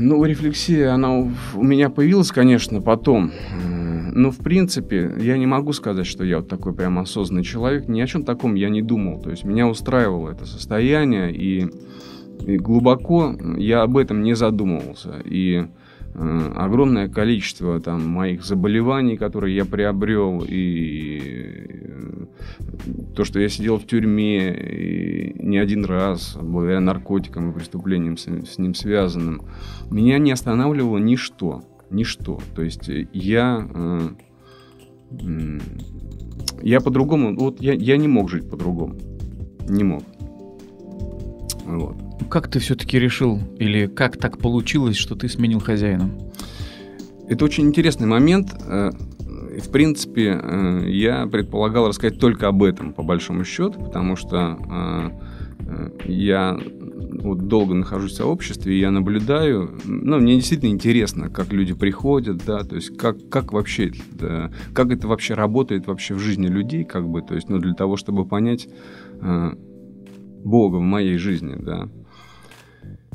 Ну, 0.00 0.24
рефлексия, 0.24 0.92
она 0.92 1.18
у 1.18 1.62
меня 1.62 1.90
появилась, 1.90 2.32
конечно, 2.32 2.80
потом. 2.80 3.32
Но, 4.12 4.30
в 4.30 4.38
принципе, 4.38 5.14
я 5.18 5.36
не 5.38 5.46
могу 5.46 5.72
сказать, 5.72 6.06
что 6.06 6.24
я 6.24 6.38
вот 6.38 6.48
такой 6.48 6.72
прям 6.74 6.98
осознанный 6.98 7.44
человек. 7.44 7.88
Ни 7.88 8.00
о 8.00 8.06
чем 8.06 8.24
таком 8.24 8.54
я 8.54 8.68
не 8.68 8.82
думал. 8.82 9.20
То 9.20 9.30
есть 9.30 9.44
меня 9.44 9.68
устраивало 9.68 10.30
это 10.30 10.46
состояние, 10.46 11.32
и, 11.32 11.68
и 12.46 12.56
глубоко 12.56 13.36
я 13.56 13.82
об 13.82 13.96
этом 13.96 14.22
не 14.22 14.34
задумывался. 14.34 15.20
И 15.24 15.66
огромное 16.14 17.08
количество 17.08 17.80
там 17.80 18.06
моих 18.06 18.44
заболеваний, 18.44 19.16
которые 19.16 19.54
я 19.54 19.64
приобрел, 19.64 20.44
и 20.46 21.20
э, 21.20 22.26
то, 23.14 23.24
что 23.24 23.38
я 23.40 23.48
сидел 23.48 23.78
в 23.78 23.86
тюрьме 23.86 24.52
и 24.52 25.42
не 25.42 25.58
один 25.58 25.84
раз, 25.84 26.36
благодаря 26.40 26.80
наркотикам 26.80 27.50
и 27.50 27.54
преступлениям 27.54 28.16
с, 28.16 28.26
с 28.26 28.58
ним 28.58 28.74
связанным, 28.74 29.42
меня 29.90 30.18
не 30.18 30.32
останавливало 30.32 30.98
ничто, 30.98 31.62
ничто. 31.90 32.40
То 32.54 32.62
есть 32.62 32.90
я, 33.12 33.68
э, 33.72 35.60
я 36.62 36.80
по-другому, 36.80 37.36
вот 37.36 37.60
я, 37.60 37.72
я 37.74 37.96
не 37.96 38.08
мог 38.08 38.30
жить 38.30 38.50
по-другому, 38.50 38.96
не 39.68 39.84
мог. 39.84 40.02
Вот. 41.66 42.09
Как 42.30 42.48
ты 42.48 42.60
все-таки 42.60 42.96
решил, 42.96 43.40
или 43.58 43.86
как 43.86 44.16
так 44.16 44.38
получилось, 44.38 44.96
что 44.96 45.16
ты 45.16 45.28
сменил 45.28 45.58
хозяина? 45.58 46.10
Это 47.28 47.44
очень 47.44 47.66
интересный 47.66 48.06
момент. 48.06 48.54
Э, 48.66 48.92
в 49.60 49.70
принципе, 49.72 50.40
э, 50.40 50.90
я 50.90 51.26
предполагал 51.26 51.88
рассказать 51.88 52.20
только 52.20 52.46
об 52.46 52.62
этом, 52.62 52.92
по 52.92 53.02
большому 53.02 53.44
счету, 53.44 53.80
потому 53.80 54.14
что 54.14 55.10
э, 55.68 55.90
я 56.04 56.56
вот 57.22 57.48
долго 57.48 57.74
нахожусь 57.74 58.12
в 58.12 58.16
сообществе, 58.16 58.76
и 58.76 58.80
я 58.80 58.92
наблюдаю, 58.92 59.76
ну, 59.84 60.18
мне 60.20 60.36
действительно 60.36 60.70
интересно, 60.70 61.30
как 61.30 61.52
люди 61.52 61.74
приходят, 61.74 62.44
да, 62.46 62.62
то 62.62 62.76
есть 62.76 62.96
как, 62.96 63.28
как 63.28 63.52
вообще, 63.52 63.90
да, 64.12 64.52
как 64.72 64.92
это 64.92 65.08
вообще 65.08 65.34
работает 65.34 65.88
вообще 65.88 66.14
в 66.14 66.20
жизни 66.20 66.46
людей, 66.46 66.84
как 66.84 67.08
бы, 67.08 67.22
то 67.22 67.34
есть, 67.34 67.48
ну, 67.48 67.58
для 67.58 67.74
того, 67.74 67.96
чтобы 67.96 68.24
понять 68.24 68.68
э, 69.20 69.50
Бога 70.44 70.76
в 70.76 70.82
моей 70.82 71.16
жизни, 71.16 71.56
да, 71.58 71.88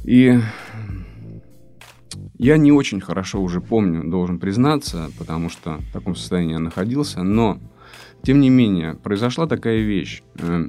и 0.06 0.40
я 2.38 2.58
не 2.58 2.72
очень 2.72 3.02
хорошо 3.02 3.42
уже 3.42 3.60
помню, 3.60 4.10
должен 4.10 4.40
признаться, 4.40 5.10
потому 5.18 5.50
что 5.50 5.78
в 5.90 5.94
таком 5.94 6.16
состоянии 6.16 6.54
я 6.54 6.60
находился, 6.60 7.24
но, 7.24 7.60
тем 8.22 8.40
не 8.40 8.50
менее, 8.50 8.94
произошла 8.96 9.48
такая 9.48 9.80
вещь. 9.80 10.22
Э, 10.38 10.68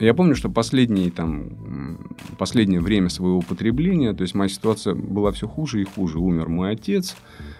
я 0.00 0.14
помню, 0.14 0.34
что 0.34 0.48
последние, 0.48 1.10
там, 1.10 2.16
последнее 2.38 2.80
время 2.80 3.08
своего 3.08 3.38
употребления, 3.38 4.12
то 4.14 4.22
есть 4.22 4.34
моя 4.34 4.48
ситуация 4.48 4.94
была 4.94 5.30
все 5.30 5.46
хуже 5.46 5.82
и 5.82 5.84
хуже. 5.84 6.18
Умер 6.18 6.48
мой 6.48 6.72
отец, 6.72 7.16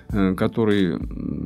э, 0.09 0.35
который, 0.35 0.99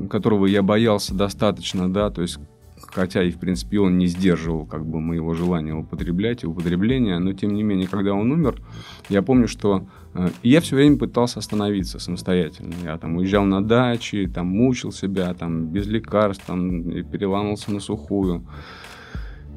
которого 0.09 0.47
я 0.47 0.63
боялся 0.63 1.15
достаточно, 1.15 1.93
да, 1.93 2.09
то 2.11 2.23
есть 2.23 2.39
хотя 2.87 3.23
и, 3.23 3.31
в 3.31 3.39
принципе, 3.39 3.81
он 3.81 3.99
не 3.99 4.07
сдерживал 4.07 4.67
как 4.67 4.85
бы 4.87 5.01
моего 5.01 5.35
желания 5.35 5.75
употреблять 5.75 6.43
и 6.43 6.47
употребления, 6.47 7.19
но, 7.19 7.33
тем 7.33 7.55
не 7.55 7.63
менее, 7.63 7.89
когда 7.89 8.13
он 8.15 8.31
умер, 8.33 8.61
я 9.09 9.23
помню, 9.23 9.49
что 9.49 9.87
э, 10.15 10.29
я 10.43 10.61
все 10.61 10.77
время 10.77 10.97
пытался 10.99 11.39
остановиться 11.39 11.99
самостоятельно. 11.99 12.75
Я 12.83 12.99
там 12.99 13.17
уезжал 13.17 13.45
на 13.45 13.63
дачи, 13.63 14.31
там 14.33 14.47
мучил 14.49 14.93
себя, 14.93 15.33
там 15.35 15.67
без 15.67 15.87
лекарств, 15.87 16.45
там 16.47 16.83
переламывался 17.05 17.73
на 17.73 17.81
сухую. 17.81 18.45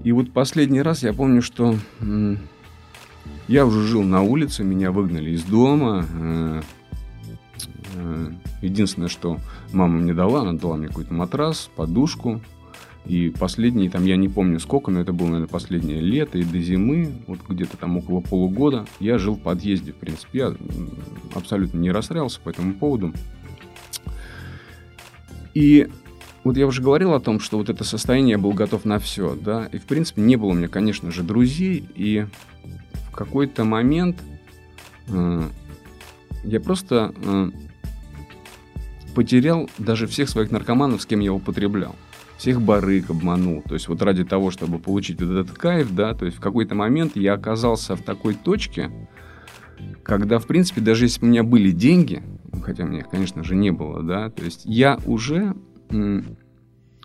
И 0.03 0.11
вот 0.11 0.31
последний 0.31 0.81
раз 0.81 1.03
я 1.03 1.13
помню, 1.13 1.41
что 1.41 1.75
м- 1.99 2.39
я 3.47 3.65
уже 3.65 3.81
жил 3.87 4.03
на 4.03 4.21
улице, 4.21 4.63
меня 4.63 4.91
выгнали 4.91 5.31
из 5.31 5.43
дома. 5.43 6.05
Э- 6.13 6.61
э- 7.95 8.31
Единственное, 8.61 9.09
что 9.09 9.37
мама 9.73 9.97
мне 9.99 10.13
дала, 10.13 10.41
она 10.41 10.53
дала 10.53 10.75
мне 10.75 10.87
какой-то 10.87 11.13
матрас, 11.13 11.69
подушку, 11.75 12.41
и 13.05 13.29
последние, 13.29 13.89
там, 13.89 14.03
я 14.05 14.15
не 14.15 14.29
помню 14.29 14.59
сколько, 14.59 14.89
но 14.89 14.99
это 14.99 15.13
было, 15.13 15.27
наверное, 15.27 15.47
последнее 15.47 16.01
лето 16.01 16.39
и 16.39 16.43
до 16.43 16.59
зимы, 16.59 17.13
вот 17.27 17.39
где-то 17.47 17.77
там 17.77 17.97
около 17.97 18.19
полугода, 18.19 18.85
я 18.99 19.19
жил 19.19 19.35
в 19.35 19.41
подъезде, 19.41 19.91
в 19.91 19.95
принципе. 19.95 20.39
Я 20.39 20.55
абсолютно 21.35 21.77
не 21.77 21.91
расстраивался 21.91 22.39
по 22.41 22.49
этому 22.49 22.73
поводу. 22.73 23.13
И 25.53 25.87
вот 26.43 26.57
я 26.57 26.65
уже 26.65 26.81
говорил 26.81 27.13
о 27.13 27.19
том, 27.19 27.39
что 27.39 27.57
вот 27.57 27.69
это 27.69 27.83
состояние 27.83 28.31
я 28.31 28.37
был 28.39 28.53
готов 28.53 28.85
на 28.85 28.97
все, 28.97 29.35
да, 29.35 29.67
и 29.71 29.77
в 29.77 29.83
принципе 29.83 30.21
не 30.21 30.35
было 30.35 30.49
у 30.49 30.53
меня, 30.53 30.67
конечно 30.67 31.11
же, 31.11 31.21
друзей, 31.23 31.87
и 31.95 32.25
в 33.07 33.11
какой-то 33.11 33.63
момент 33.63 34.17
э, 35.07 35.43
я 36.43 36.59
просто 36.59 37.13
э, 37.23 37.51
потерял 39.13 39.69
даже 39.77 40.07
всех 40.07 40.27
своих 40.27 40.51
наркоманов, 40.51 41.01
с 41.01 41.05
кем 41.05 41.19
я 41.19 41.31
употреблял 41.31 41.95
всех 42.37 42.61
барыг 42.61 43.09
обманул. 43.09 43.61
То 43.61 43.73
есть 43.75 43.87
вот 43.87 44.01
ради 44.01 44.23
того, 44.23 44.51
чтобы 44.51 44.79
получить 44.79 45.21
вот 45.21 45.31
этот 45.31 45.57
кайф, 45.57 45.93
да, 45.93 46.13
то 46.13 46.25
есть 46.25 46.37
в 46.37 46.41
какой-то 46.41 46.75
момент 46.75 47.15
я 47.15 47.33
оказался 47.33 47.95
в 47.95 48.01
такой 48.01 48.33
точке, 48.33 48.91
когда, 50.03 50.39
в 50.39 50.47
принципе, 50.47 50.81
даже 50.81 51.05
если 51.05 51.25
у 51.25 51.29
меня 51.29 51.43
были 51.43 51.71
деньги, 51.71 52.23
хотя 52.63 52.83
у 52.83 52.87
меня 52.87 53.03
конечно 53.03 53.43
же, 53.43 53.55
не 53.55 53.71
было, 53.71 54.03
да, 54.03 54.29
то 54.29 54.43
есть 54.43 54.61
я 54.65 54.99
уже 55.05 55.55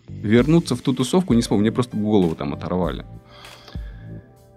вернуться 0.08 0.75
в 0.75 0.80
ту 0.80 0.92
тусовку 0.92 1.34
не 1.34 1.42
смог, 1.42 1.60
мне 1.60 1.72
просто 1.72 1.96
голову 1.96 2.34
там 2.34 2.52
оторвали. 2.54 3.04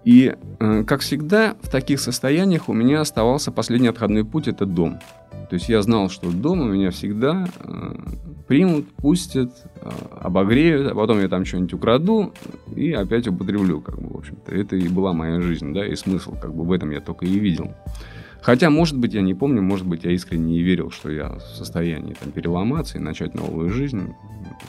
И, 0.04 0.34
э, 0.60 0.84
как 0.84 1.00
всегда, 1.00 1.56
в 1.62 1.70
таких 1.70 1.98
состояниях 1.98 2.68
у 2.68 2.74
меня 2.74 3.00
оставался 3.00 3.50
последний 3.50 3.88
отходной 3.88 4.24
путь– 4.24 4.48
это 4.48 4.66
дом. 4.66 4.98
То 5.48 5.54
есть 5.54 5.68
я 5.68 5.82
знал, 5.82 6.10
что 6.10 6.30
дома 6.30 6.64
меня 6.64 6.90
всегда 6.90 7.46
э, 7.60 7.94
примут, 8.46 8.92
пустят, 8.92 9.50
э, 9.76 9.90
обогреют, 10.20 10.92
а 10.92 10.94
потом 10.94 11.20
я 11.20 11.28
там 11.28 11.44
что-нибудь 11.44 11.74
украду 11.74 12.34
и 12.76 12.92
опять 12.92 13.28
употреблю, 13.28 13.80
как 13.80 14.00
бы, 14.00 14.14
в 14.14 14.18
общем-то. 14.18 14.54
Это 14.54 14.76
и 14.76 14.88
была 14.88 15.12
моя 15.12 15.40
жизнь, 15.40 15.72
да, 15.72 15.86
и 15.86 15.94
смысл, 15.96 16.34
как 16.40 16.54
бы, 16.54 16.64
в 16.64 16.72
этом 16.72 16.90
я 16.90 17.00
только 17.00 17.24
и 17.24 17.38
видел. 17.38 17.72
Хотя, 18.42 18.68
может 18.68 18.98
быть, 18.98 19.14
я 19.14 19.22
не 19.22 19.32
помню, 19.32 19.62
может 19.62 19.86
быть, 19.86 20.04
я 20.04 20.10
искренне 20.10 20.54
не 20.54 20.62
верил, 20.62 20.90
что 20.90 21.10
я 21.10 21.30
в 21.30 21.40
состоянии 21.40 22.12
там 22.12 22.30
переломаться 22.30 22.98
и 22.98 23.00
начать 23.00 23.34
новую 23.34 23.70
жизнь. 23.70 24.12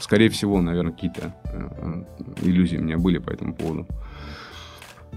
Скорее 0.00 0.30
всего, 0.30 0.62
наверное, 0.62 0.92
какие-то 0.92 1.34
э, 1.44 2.04
иллюзии 2.40 2.78
у 2.78 2.82
меня 2.82 2.96
были 2.96 3.18
по 3.18 3.30
этому 3.30 3.54
поводу. 3.54 3.86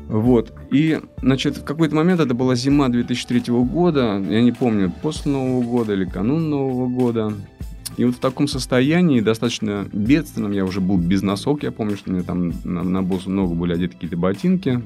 Вот. 0.08 0.54
И, 0.72 1.00
значит, 1.22 1.58
в 1.58 1.64
какой-то 1.64 1.96
момент, 1.96 2.20
это 2.20 2.34
была 2.34 2.56
зима 2.56 2.90
2003 2.90 3.54
года, 3.64 4.24
я 4.28 4.42
не 4.42 4.52
помню, 4.52 4.92
после 5.02 5.32
Нового 5.32 5.64
года 5.64 5.94
или 5.94 6.06
канун 6.06 6.50
Нового 6.50 6.88
года. 6.88 7.34
И 7.98 8.06
вот 8.06 8.16
в 8.16 8.20
таком 8.20 8.48
состоянии, 8.48 9.20
достаточно 9.20 9.88
бедственном, 9.92 10.52
я 10.52 10.66
уже 10.66 10.80
был 10.80 10.98
без 10.98 11.22
носок, 11.22 11.64
я 11.64 11.72
помню, 11.72 11.98
что 11.98 12.10
у 12.10 12.14
меня 12.14 12.24
там 12.24 12.54
на, 12.64 12.84
на 12.84 13.04
боссу 13.04 13.30
много 13.30 13.54
были 13.54 13.74
одеты 13.74 13.96
какие-то 13.96 14.18
ботинки. 14.18 14.82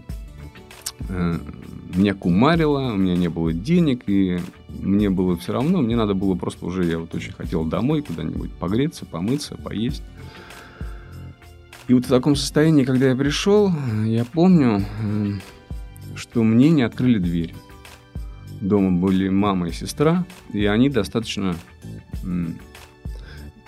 Э, 1.10 1.38
меня 1.94 2.16
кумарило, 2.16 2.94
у 2.94 2.98
меня 2.98 3.16
не 3.16 3.28
было 3.28 3.54
денег, 3.54 4.04
и 4.08 4.40
мне 4.70 5.10
было 5.10 5.38
все 5.38 5.54
равно, 5.54 5.82
мне 5.82 5.96
надо 5.96 6.14
было 6.14 6.36
просто 6.36 6.66
уже, 6.66 6.86
я 6.86 6.98
вот 6.98 7.14
очень 7.14 7.34
хотел 7.34 7.66
домой 7.66 8.02
куда-нибудь 8.02 8.52
погреться, 8.54 9.06
помыться, 9.06 9.56
поесть. 9.56 10.04
И 11.88 11.94
вот 11.94 12.06
в 12.06 12.10
таком 12.10 12.36
состоянии, 12.36 12.86
когда 12.86 13.10
я 13.10 13.16
пришел, 13.16 13.72
я 14.06 14.26
помню, 14.26 14.86
э, 15.02 15.34
что 16.16 16.44
мне 16.44 16.70
не 16.70 16.84
открыли 16.84 17.20
дверь. 17.20 17.54
Дома 18.62 18.92
были 18.92 19.30
мама 19.30 19.68
и 19.68 19.72
сестра, 19.72 20.26
и 20.52 20.66
они 20.66 20.90
достаточно... 20.90 21.56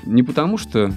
Не 0.05 0.22
потому 0.22 0.57
что 0.57 0.93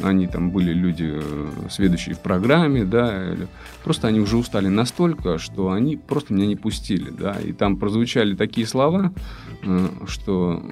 они 0.00 0.26
там 0.26 0.50
были 0.50 0.72
люди, 0.72 1.10
э, 1.12 1.48
следующие 1.70 2.14
в 2.14 2.20
программе, 2.20 2.84
да, 2.84 3.36
просто 3.84 4.08
они 4.08 4.20
уже 4.20 4.36
устали 4.36 4.68
настолько, 4.68 5.38
что 5.38 5.70
они 5.70 5.96
просто 5.96 6.32
меня 6.32 6.46
не 6.46 6.56
пустили, 6.56 7.10
да, 7.10 7.36
и 7.40 7.52
там 7.52 7.76
прозвучали 7.76 8.34
такие 8.34 8.66
слова, 8.66 9.12
э, 9.62 9.88
что, 10.06 10.62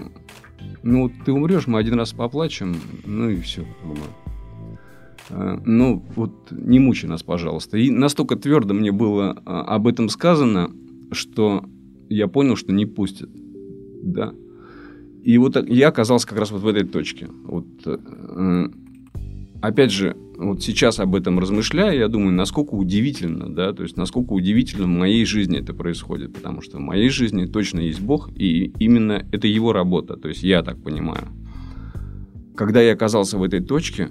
ну, 0.82 1.10
ты 1.24 1.32
умрешь, 1.32 1.66
мы 1.66 1.78
один 1.78 1.94
раз 1.94 2.12
поплачем, 2.12 2.76
ну 3.04 3.28
и 3.28 3.40
все, 3.40 3.62
Э, 3.62 4.29
ну, 5.30 6.04
вот 6.16 6.50
не 6.50 6.78
мучи 6.78 7.06
нас, 7.06 7.22
пожалуйста. 7.22 7.78
И 7.78 7.90
настолько 7.90 8.36
твердо 8.36 8.74
мне 8.74 8.92
было 8.92 9.36
э, 9.36 9.50
об 9.50 9.86
этом 9.86 10.08
сказано, 10.08 10.70
что 11.12 11.64
я 12.08 12.28
понял, 12.28 12.56
что 12.56 12.72
не 12.72 12.86
пустят. 12.86 13.30
Да. 14.02 14.34
И 15.22 15.38
вот 15.38 15.56
я 15.68 15.88
оказался 15.88 16.26
как 16.26 16.38
раз 16.38 16.50
вот 16.50 16.62
в 16.62 16.66
этой 16.66 16.84
точке. 16.84 17.28
Вот, 17.44 17.66
э, 17.86 18.68
опять 19.60 19.92
же, 19.92 20.16
вот 20.36 20.62
сейчас 20.62 20.98
об 21.00 21.14
этом 21.14 21.38
размышляя, 21.38 21.94
я 21.94 22.08
думаю, 22.08 22.32
насколько 22.32 22.74
удивительно, 22.74 23.54
да, 23.54 23.74
то 23.74 23.82
есть 23.82 23.98
насколько 23.98 24.32
удивительно 24.32 24.86
в 24.86 24.98
моей 24.98 25.26
жизни 25.26 25.58
это 25.58 25.74
происходит, 25.74 26.32
потому 26.32 26.62
что 26.62 26.78
в 26.78 26.80
моей 26.80 27.10
жизни 27.10 27.44
точно 27.44 27.80
есть 27.80 28.00
Бог, 28.00 28.30
и 28.34 28.72
именно 28.78 29.26
это 29.32 29.46
его 29.46 29.74
работа, 29.74 30.16
то 30.16 30.28
есть 30.28 30.42
я 30.42 30.62
так 30.62 30.82
понимаю. 30.82 31.28
Когда 32.56 32.80
я 32.80 32.94
оказался 32.94 33.36
в 33.36 33.42
этой 33.42 33.60
точке, 33.60 34.08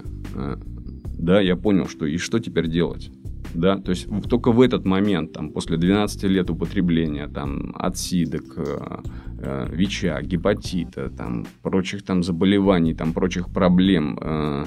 да, 1.20 1.40
я 1.40 1.56
понял, 1.56 1.86
что 1.86 2.06
и 2.06 2.16
что 2.16 2.38
теперь 2.38 2.68
делать. 2.68 3.10
Да, 3.52 3.78
то 3.78 3.90
есть 3.90 4.06
только 4.28 4.52
в 4.52 4.60
этот 4.60 4.84
момент, 4.84 5.32
там, 5.32 5.50
после 5.50 5.76
12 5.76 6.22
лет 6.24 6.50
употребления, 6.50 7.26
там, 7.26 7.74
отсидок, 7.76 8.44
э, 8.56 8.98
э, 9.38 9.68
ВИЧа, 9.72 10.20
гепатита, 10.22 11.10
там, 11.10 11.46
прочих 11.62 12.04
там 12.04 12.22
заболеваний, 12.22 12.94
там, 12.94 13.12
прочих 13.12 13.52
проблем, 13.52 14.18
э, 14.20 14.64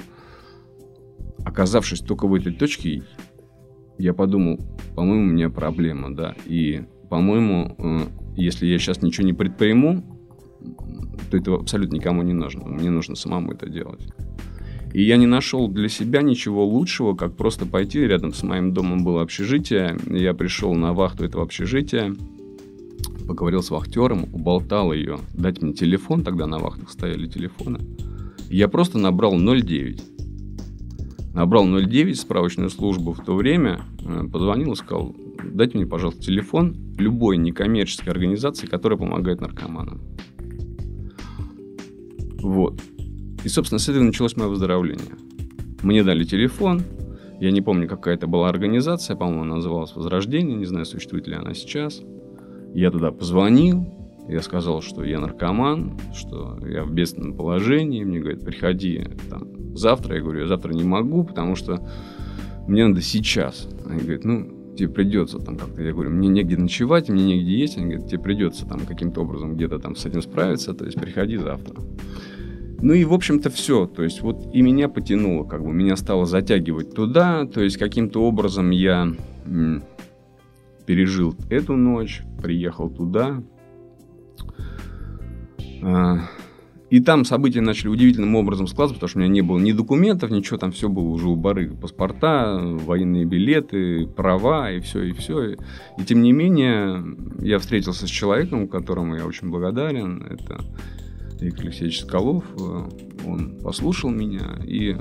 оказавшись 1.44 2.00
только 2.00 2.26
в 2.26 2.34
этой 2.34 2.52
точке, 2.52 3.02
я 3.98 4.12
подумал, 4.12 4.58
по-моему, 4.94 5.30
у 5.30 5.32
меня 5.32 5.48
проблема, 5.48 6.14
да, 6.14 6.34
и, 6.44 6.84
по-моему, 7.08 7.76
если 8.36 8.66
я 8.66 8.78
сейчас 8.78 9.02
ничего 9.02 9.26
не 9.26 9.32
предприму, 9.32 10.04
то 11.30 11.36
это 11.38 11.54
абсолютно 11.54 11.96
никому 11.96 12.22
не 12.22 12.34
нужно, 12.34 12.66
мне 12.66 12.90
нужно 12.90 13.14
самому 13.14 13.52
это 13.52 13.68
делать. 13.68 14.06
И 14.94 15.02
я 15.02 15.16
не 15.16 15.26
нашел 15.26 15.66
для 15.66 15.88
себя 15.88 16.22
ничего 16.22 16.64
лучшего, 16.64 17.14
как 17.14 17.34
просто 17.36 17.66
пойти. 17.66 17.98
Рядом 17.98 18.32
с 18.32 18.44
моим 18.44 18.72
домом 18.72 19.04
было 19.04 19.22
общежитие. 19.22 19.98
Я 20.06 20.34
пришел 20.34 20.72
на 20.72 20.92
вахту 20.92 21.24
этого 21.24 21.42
общежития, 21.42 22.14
поговорил 23.26 23.60
с 23.60 23.70
вахтером, 23.70 24.28
уболтал 24.32 24.92
ее 24.92 25.18
дать 25.32 25.60
мне 25.60 25.72
телефон. 25.72 26.22
Тогда 26.22 26.46
на 26.46 26.60
вахтах 26.60 26.90
стояли 26.90 27.26
телефоны. 27.26 27.80
Я 28.48 28.68
просто 28.68 28.98
набрал 28.98 29.36
09. 29.36 30.00
Набрал 31.34 31.66
09 31.66 32.16
справочную 32.16 32.70
службу 32.70 33.14
в 33.14 33.24
то 33.24 33.34
время, 33.34 33.80
э, 34.00 34.28
позвонил 34.32 34.74
и 34.74 34.76
сказал, 34.76 35.12
дайте 35.42 35.76
мне, 35.76 35.88
пожалуйста, 35.88 36.22
телефон 36.22 36.76
любой 36.96 37.36
некоммерческой 37.38 38.12
организации, 38.12 38.68
которая 38.68 38.96
помогает 38.96 39.40
наркоманам. 39.40 40.00
Вот. 42.38 42.80
И, 43.44 43.48
собственно, 43.48 43.78
с 43.78 43.88
этого 43.88 44.02
началось 44.02 44.36
мое 44.36 44.48
выздоровление. 44.48 45.14
Мне 45.82 46.02
дали 46.02 46.24
телефон, 46.24 46.82
я 47.40 47.50
не 47.50 47.60
помню, 47.60 47.86
какая 47.88 48.14
это 48.14 48.26
была 48.26 48.48
организация, 48.48 49.16
по-моему, 49.16 49.42
она 49.42 49.56
называлась 49.56 49.94
«Возрождение», 49.94 50.56
не 50.56 50.64
знаю, 50.64 50.86
существует 50.86 51.26
ли 51.28 51.34
она 51.34 51.52
сейчас. 51.52 52.00
Я 52.72 52.90
туда 52.90 53.12
позвонил, 53.12 53.86
я 54.28 54.40
сказал, 54.40 54.80
что 54.80 55.04
я 55.04 55.20
наркоман, 55.20 55.98
что 56.14 56.58
я 56.66 56.84
в 56.84 56.92
бедственном 56.92 57.34
положении. 57.34 58.02
Мне 58.02 58.20
говорят, 58.20 58.40
приходи 58.40 59.06
там, 59.28 59.76
завтра. 59.76 60.16
Я 60.16 60.22
говорю, 60.22 60.40
я 60.40 60.46
завтра 60.46 60.72
не 60.72 60.84
могу, 60.84 61.24
потому 61.24 61.56
что 61.56 61.86
мне 62.66 62.86
надо 62.86 63.02
сейчас. 63.02 63.68
Они 63.86 64.00
говорят, 64.00 64.24
ну, 64.24 64.74
тебе 64.76 64.88
придется 64.88 65.38
там 65.38 65.58
как-то. 65.58 65.82
Я 65.82 65.92
говорю, 65.92 66.10
мне 66.10 66.28
негде 66.28 66.56
ночевать, 66.56 67.10
мне 67.10 67.24
негде 67.24 67.58
есть. 67.58 67.76
Они 67.76 67.90
говорят, 67.90 68.08
тебе 68.08 68.22
придется 68.22 68.66
там 68.66 68.80
каким-то 68.80 69.20
образом 69.20 69.56
где-то 69.56 69.78
там 69.78 69.94
с 69.94 70.06
этим 70.06 70.22
справиться, 70.22 70.72
то 70.72 70.86
есть 70.86 70.98
приходи 70.98 71.36
завтра. 71.36 71.76
Ну 72.82 72.92
и, 72.92 73.04
в 73.04 73.12
общем-то, 73.12 73.50
все. 73.50 73.86
То 73.86 74.02
есть 74.02 74.20
вот 74.20 74.48
и 74.52 74.60
меня 74.62 74.88
потянуло, 74.88 75.44
как 75.44 75.62
бы 75.62 75.72
меня 75.72 75.96
стало 75.96 76.26
затягивать 76.26 76.94
туда. 76.94 77.46
То 77.46 77.62
есть 77.62 77.76
каким-то 77.76 78.22
образом 78.22 78.70
я 78.70 79.12
пережил 80.86 81.34
эту 81.50 81.76
ночь, 81.76 82.22
приехал 82.42 82.90
туда. 82.90 83.42
А, 85.82 86.20
и 86.90 87.00
там 87.00 87.24
события 87.24 87.60
начали 87.60 87.88
удивительным 87.88 88.36
образом 88.36 88.66
складываться, 88.66 89.00
потому 89.00 89.08
что 89.08 89.18
у 89.18 89.22
меня 89.22 89.32
не 89.32 89.42
было 89.42 89.58
ни 89.58 89.72
документов, 89.72 90.30
ничего, 90.30 90.58
там 90.58 90.72
все 90.72 90.88
было 90.88 91.08
уже 91.08 91.28
у 91.28 91.36
барыг. 91.36 91.78
Паспорта, 91.80 92.58
военные 92.62 93.24
билеты, 93.24 94.06
права 94.06 94.70
и 94.70 94.80
все, 94.80 95.02
и 95.02 95.12
все. 95.12 95.54
И 95.54 96.04
тем 96.06 96.22
не 96.22 96.32
менее, 96.32 97.02
я 97.40 97.58
встретился 97.58 98.06
с 98.06 98.10
человеком, 98.10 98.68
которому 98.68 99.16
я 99.16 99.26
очень 99.26 99.50
благодарен. 99.50 100.22
Это 100.22 100.60
Виктор 101.44 101.66
Алексеевич 101.66 102.00
Соколов, 102.00 102.44
э, 102.58 102.88
он 103.26 103.58
послушал 103.62 104.08
меня 104.08 104.58
и 104.64 104.96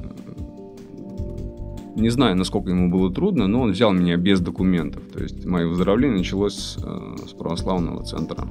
не 1.95 2.09
знаю, 2.09 2.35
насколько 2.35 2.71
ему 2.71 2.91
было 2.91 3.13
трудно, 3.13 3.47
но 3.47 3.61
он 3.61 3.71
взял 3.71 3.93
меня 3.93 4.17
без 4.17 4.41
документов. 4.41 5.03
То 5.13 5.21
есть 5.21 5.45
мое 5.45 5.67
выздоровление 5.67 6.17
началось 6.17 6.77
э, 6.83 7.15
с 7.27 7.31
православного 7.33 8.03
центра. 8.03 8.45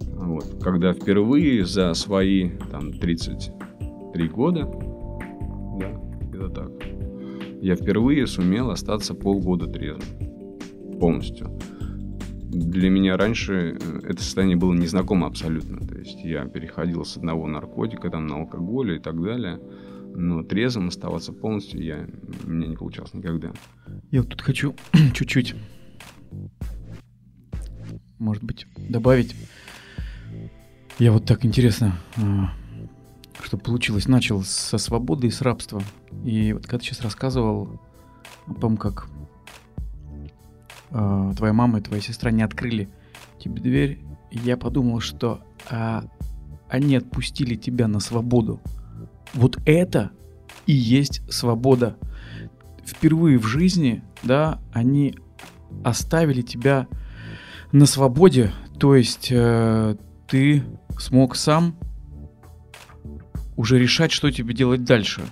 Вот. 0.00 0.56
Когда 0.60 0.92
впервые 0.92 1.64
за 1.64 1.94
свои 1.94 2.50
там, 2.72 2.92
33 2.92 4.28
года, 4.28 4.68
да, 5.78 6.02
это 6.34 6.48
так, 6.48 6.70
я 7.60 7.76
впервые 7.76 8.26
сумел 8.26 8.70
остаться 8.70 9.14
полгода 9.14 9.66
трезвым. 9.66 10.98
Полностью 10.98 11.50
для 12.58 12.88
меня 12.90 13.16
раньше 13.16 13.76
э, 13.80 14.00
это 14.04 14.22
состояние 14.22 14.56
было 14.56 14.72
незнакомо 14.72 15.26
абсолютно. 15.26 15.86
То 15.86 15.96
есть 15.96 16.20
я 16.24 16.46
переходил 16.46 17.04
с 17.04 17.16
одного 17.16 17.46
наркотика 17.46 18.10
там, 18.10 18.26
на 18.26 18.36
алкоголь 18.36 18.96
и 18.96 18.98
так 18.98 19.22
далее. 19.22 19.60
Но 20.14 20.42
трезвым 20.42 20.88
оставаться 20.88 21.32
полностью 21.32 21.82
я, 21.82 22.06
у 22.44 22.48
меня 22.48 22.68
не 22.68 22.76
получалось 22.76 23.12
никогда. 23.12 23.52
Я 24.10 24.22
вот 24.22 24.30
тут 24.30 24.40
хочу 24.40 24.74
чуть-чуть, 25.14 25.54
может 28.18 28.42
быть, 28.42 28.66
добавить. 28.88 29.34
Я 30.98 31.12
вот 31.12 31.26
так 31.26 31.44
интересно, 31.44 31.98
а, 32.16 32.54
что 33.42 33.58
получилось. 33.58 34.08
Начал 34.08 34.42
со 34.42 34.78
свободы 34.78 35.26
и 35.26 35.30
с 35.30 35.42
рабства. 35.42 35.82
И 36.24 36.54
вот 36.54 36.62
когда 36.62 36.78
ты 36.78 36.84
сейчас 36.86 37.02
рассказывал 37.02 37.78
о 38.46 38.54
том, 38.54 38.78
как 38.78 39.08
э, 40.90 41.32
твоя 41.36 41.52
мама 41.52 41.78
и 41.78 41.82
твоя 41.82 42.02
сестра 42.02 42.30
не 42.30 42.42
открыли 42.42 42.88
тебе 43.38 43.60
дверь, 43.60 44.00
я 44.30 44.56
подумал, 44.56 45.00
что 45.00 45.40
э, 45.70 46.02
они 46.68 46.96
отпустили 46.96 47.54
тебя 47.54 47.88
на 47.88 48.00
свободу. 48.00 48.60
Вот 49.34 49.58
это 49.66 50.10
и 50.66 50.72
есть 50.72 51.22
свобода. 51.32 51.96
Впервые 52.84 53.38
в 53.38 53.46
жизни, 53.46 54.02
да, 54.22 54.60
они 54.72 55.16
оставили 55.84 56.42
тебя 56.42 56.86
на 57.72 57.86
свободе, 57.86 58.52
то 58.78 58.94
есть 58.94 59.28
э, 59.30 59.96
ты 60.26 60.64
смог 60.98 61.36
сам 61.36 61.76
уже 63.56 63.78
решать, 63.78 64.12
что 64.12 64.30
тебе 64.30 64.54
делать 64.54 64.84
дальше. 64.84 65.22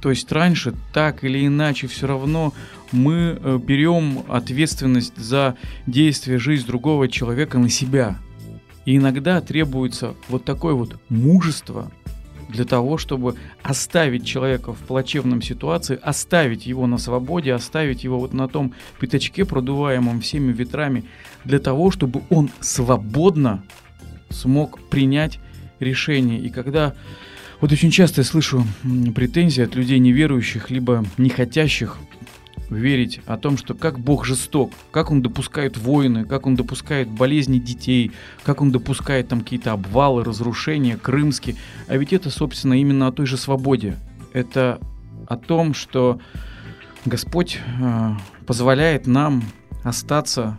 То 0.00 0.10
есть 0.10 0.30
раньше 0.30 0.74
так 0.92 1.24
или 1.24 1.46
иначе 1.46 1.86
все 1.88 2.06
равно 2.06 2.52
мы 2.92 3.38
э, 3.40 3.58
берем 3.62 4.24
ответственность 4.28 5.16
за 5.16 5.56
действие, 5.86 6.38
жизнь 6.38 6.66
другого 6.66 7.08
человека 7.08 7.58
на 7.58 7.68
себя. 7.68 8.18
И 8.84 8.96
иногда 8.96 9.40
требуется 9.40 10.14
вот 10.28 10.44
такое 10.44 10.74
вот 10.74 10.98
мужество, 11.08 11.90
для 12.48 12.64
того, 12.64 12.98
чтобы 12.98 13.34
оставить 13.62 14.24
человека 14.24 14.72
в 14.72 14.78
плачевном 14.78 15.42
ситуации, 15.42 15.98
оставить 16.02 16.66
его 16.66 16.86
на 16.86 16.98
свободе, 16.98 17.52
оставить 17.52 18.04
его 18.04 18.18
вот 18.18 18.32
на 18.32 18.48
том 18.48 18.74
пятачке, 18.98 19.44
продуваемом 19.44 20.20
всеми 20.20 20.52
ветрами, 20.52 21.04
для 21.44 21.58
того, 21.58 21.90
чтобы 21.90 22.22
он 22.30 22.50
свободно 22.60 23.62
смог 24.30 24.80
принять 24.88 25.38
решение. 25.78 26.40
И 26.40 26.48
когда 26.48 26.94
вот 27.60 27.72
очень 27.72 27.90
часто 27.90 28.22
я 28.22 28.24
слышу 28.24 28.64
претензии 29.14 29.62
от 29.62 29.74
людей 29.74 29.98
неверующих, 29.98 30.70
либо 30.70 31.04
не 31.18 31.28
хотящих 31.28 31.98
верить 32.70 33.20
о 33.26 33.36
том, 33.36 33.56
что 33.56 33.74
как 33.74 33.98
Бог 33.98 34.24
жесток, 34.24 34.72
как 34.90 35.10
Он 35.10 35.22
допускает 35.22 35.76
войны, 35.76 36.24
как 36.24 36.46
Он 36.46 36.54
допускает 36.54 37.08
болезни 37.08 37.58
детей, 37.58 38.12
как 38.42 38.60
Он 38.60 38.70
допускает 38.70 39.28
там 39.28 39.40
какие-то 39.40 39.72
обвалы, 39.72 40.24
разрушения, 40.24 40.96
крымские. 40.96 41.56
А 41.86 41.96
ведь 41.96 42.12
это, 42.12 42.30
собственно, 42.30 42.74
именно 42.74 43.06
о 43.06 43.12
той 43.12 43.26
же 43.26 43.36
свободе. 43.36 43.96
Это 44.32 44.80
о 45.26 45.36
том, 45.36 45.74
что 45.74 46.20
Господь 47.04 47.58
э, 47.80 48.10
позволяет 48.46 49.06
нам 49.06 49.42
остаться 49.82 50.58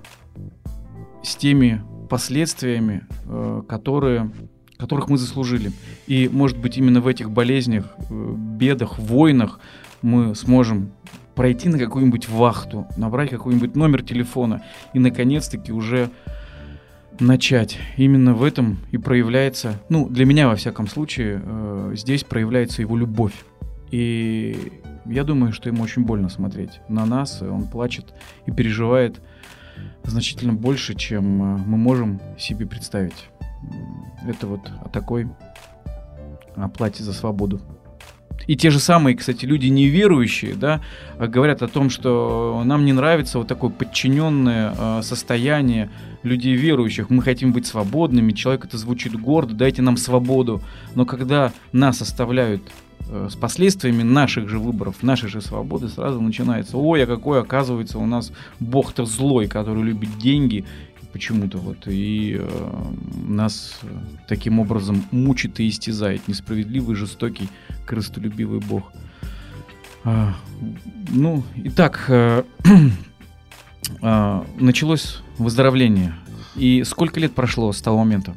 с 1.24 1.36
теми 1.36 1.82
последствиями, 2.10 3.06
э, 3.26 3.62
которые, 3.67 4.32
которых 4.78 5.10
мы 5.10 5.17
заслужили. 5.17 5.72
И, 6.08 6.30
может 6.32 6.58
быть, 6.58 6.78
именно 6.78 7.02
в 7.02 7.08
этих 7.08 7.30
болезнях, 7.32 7.86
э, 8.10 8.34
бедах, 8.36 8.98
войнах 8.98 9.60
мы 10.02 10.34
сможем 10.36 10.91
пройти 11.39 11.69
на 11.69 11.80
какую-нибудь 11.80 12.28
вахту, 12.28 12.86
набрать 12.97 13.30
какой-нибудь 13.30 13.73
номер 13.73 14.04
телефона 14.04 14.62
и, 14.91 14.99
наконец-таки, 14.99 15.71
уже 15.71 16.10
начать. 17.17 17.78
Именно 17.95 18.34
в 18.34 18.43
этом 18.43 18.80
и 18.91 18.97
проявляется, 18.97 19.75
ну, 19.88 20.10
для 20.10 20.25
меня, 20.25 20.49
во 20.49 20.58
всяком 20.58 20.89
случае, 20.89 21.41
э, 21.41 21.93
здесь 21.95 22.25
проявляется 22.25 22.82
его 22.82 22.97
любовь. 22.97 23.45
И 23.89 24.82
я 25.06 25.23
думаю, 25.23 25.54
что 25.54 25.69
ему 25.69 25.82
очень 25.82 26.04
больно 26.04 26.28
смотреть 26.28 26.82
на 26.89 27.06
нас. 27.06 27.41
Он 27.41 27.69
плачет 27.69 28.13
и 28.45 28.52
переживает 28.52 29.21
значительно 30.04 30.52
больше, 30.52 30.93
чем 30.93 31.23
э, 31.41 31.58
мы 31.65 31.78
можем 31.78 32.19
себе 32.38 32.65
представить. 32.65 33.30
Это 34.28 34.45
вот 34.45 34.69
о 34.84 34.89
такой 34.89 35.30
оплате 36.58 37.02
за 37.02 37.13
свободу. 37.13 37.62
И 38.50 38.56
те 38.56 38.72
же 38.72 38.80
самые, 38.80 39.16
кстати, 39.16 39.46
люди 39.46 39.68
неверующие, 39.68 40.56
да, 40.56 40.82
говорят 41.20 41.62
о 41.62 41.68
том, 41.68 41.92
что 41.92 42.64
нам 42.66 42.84
не 42.84 42.94
нравится 42.94 43.38
вот 43.38 43.48
такое 43.48 43.70
подчиненное 43.70 44.74
э, 44.76 45.02
состояние 45.04 45.92
людей 46.24 46.56
верующих. 46.56 47.12
Мы 47.12 47.22
хотим 47.22 47.54
быть 47.54 47.68
свободными, 47.68 48.32
человек 48.32 48.66
это 48.66 48.80
звучит 48.80 49.14
гордо, 49.14 49.54
дайте 49.54 49.84
нам 49.84 49.98
свободу. 49.98 50.64
Но 50.96 51.06
когда 51.06 51.54
нас 51.74 52.02
оставляют 52.02 52.64
э, 53.08 53.28
с 53.30 53.36
последствиями 53.36 54.02
наших 54.02 54.50
же 54.50 54.58
выборов, 54.58 55.04
нашей 55.04 55.30
же 55.30 55.42
свободы, 55.42 55.88
сразу 55.88 56.20
начинается, 56.20 56.76
ой, 56.76 57.04
а 57.04 57.06
какой, 57.06 57.42
оказывается, 57.42 58.00
у 58.00 58.08
нас 58.08 58.32
бог-то 58.60 59.06
злой, 59.06 59.46
который 59.46 59.84
любит 59.84 60.18
деньги 60.18 60.66
почему-то 61.12 61.58
вот 61.58 61.88
и 61.88 62.38
э, 62.39 62.93
нас 63.28 63.80
таким 64.28 64.60
образом 64.60 65.04
мучит 65.12 65.60
и 65.60 65.67
истязает 65.67 66.28
несправедливый, 66.28 66.95
жестокий, 66.95 67.50
крыстолюбивый 67.86 68.60
бог. 68.60 68.91
А, 70.04 70.34
ну, 71.10 71.43
итак, 71.56 72.06
э, 72.08 72.43
э, 74.02 74.43
началось 74.60 75.22
выздоровление. 75.38 76.15
И 76.56 76.84
сколько 76.84 77.19
лет 77.19 77.34
прошло 77.34 77.72
с 77.72 77.82
того 77.82 78.00
момента? 78.00 78.36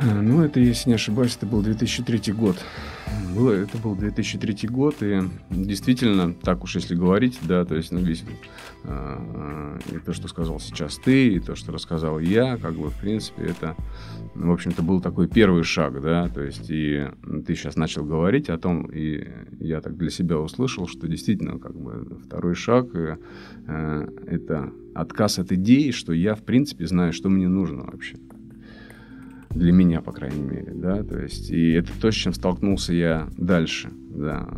Ну, 0.00 0.42
это, 0.42 0.60
если 0.60 0.90
не 0.90 0.94
ошибаюсь, 0.96 1.36
это 1.36 1.46
был 1.46 1.62
2003 1.62 2.32
год. 2.32 2.58
Было, 3.34 3.52
это 3.52 3.78
был 3.78 3.96
2003 3.96 4.68
год, 4.68 5.02
и 5.02 5.20
действительно, 5.50 6.32
так 6.32 6.62
уж 6.62 6.76
если 6.76 6.94
говорить, 6.94 7.38
да, 7.42 7.64
то 7.64 7.74
есть, 7.74 7.90
ну, 7.90 7.98
весь 7.98 8.24
э, 8.84 9.78
и 9.92 9.98
то, 9.98 10.12
что 10.12 10.28
сказал 10.28 10.60
сейчас 10.60 10.98
ты, 10.98 11.34
и 11.34 11.40
то, 11.40 11.56
что 11.56 11.72
рассказал 11.72 12.18
я, 12.20 12.56
как 12.56 12.74
бы, 12.74 12.90
в 12.90 13.00
принципе, 13.00 13.44
это, 13.44 13.76
в 14.34 14.52
общем-то, 14.52 14.82
был 14.82 15.00
такой 15.00 15.28
первый 15.28 15.64
шаг, 15.64 16.00
да, 16.00 16.28
то 16.28 16.42
есть, 16.42 16.70
и 16.70 17.08
ты 17.46 17.54
сейчас 17.56 17.76
начал 17.76 18.04
говорить 18.04 18.48
о 18.48 18.58
том, 18.58 18.86
и 18.86 19.26
я 19.58 19.80
так 19.80 19.96
для 19.96 20.10
себя 20.10 20.38
услышал, 20.38 20.86
что 20.86 21.08
действительно, 21.08 21.58
как 21.58 21.74
бы, 21.74 22.20
второй 22.24 22.54
шаг 22.54 22.94
э, 22.94 23.16
это 24.26 24.72
отказ 24.94 25.38
от 25.40 25.50
идеи, 25.52 25.90
что 25.90 26.12
я, 26.12 26.34
в 26.34 26.42
принципе, 26.42 26.86
знаю, 26.86 27.12
что 27.12 27.28
мне 27.28 27.48
нужно 27.48 27.84
вообще 27.84 28.16
для 29.54 29.72
меня, 29.72 30.00
по 30.00 30.12
крайней 30.12 30.42
мере, 30.42 30.72
да, 30.74 31.02
то 31.02 31.18
есть, 31.18 31.50
и 31.50 31.72
это 31.72 31.90
то, 32.00 32.10
с 32.10 32.14
чем 32.14 32.32
столкнулся 32.32 32.92
я 32.92 33.28
дальше, 33.36 33.90
да, 34.10 34.48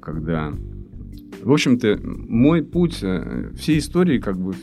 когда, 0.00 0.52
в 1.42 1.52
общем-то, 1.52 2.00
мой 2.02 2.62
путь, 2.62 2.98
э, 3.02 3.50
все 3.56 3.78
истории, 3.78 4.18
как 4.18 4.38
бы, 4.38 4.54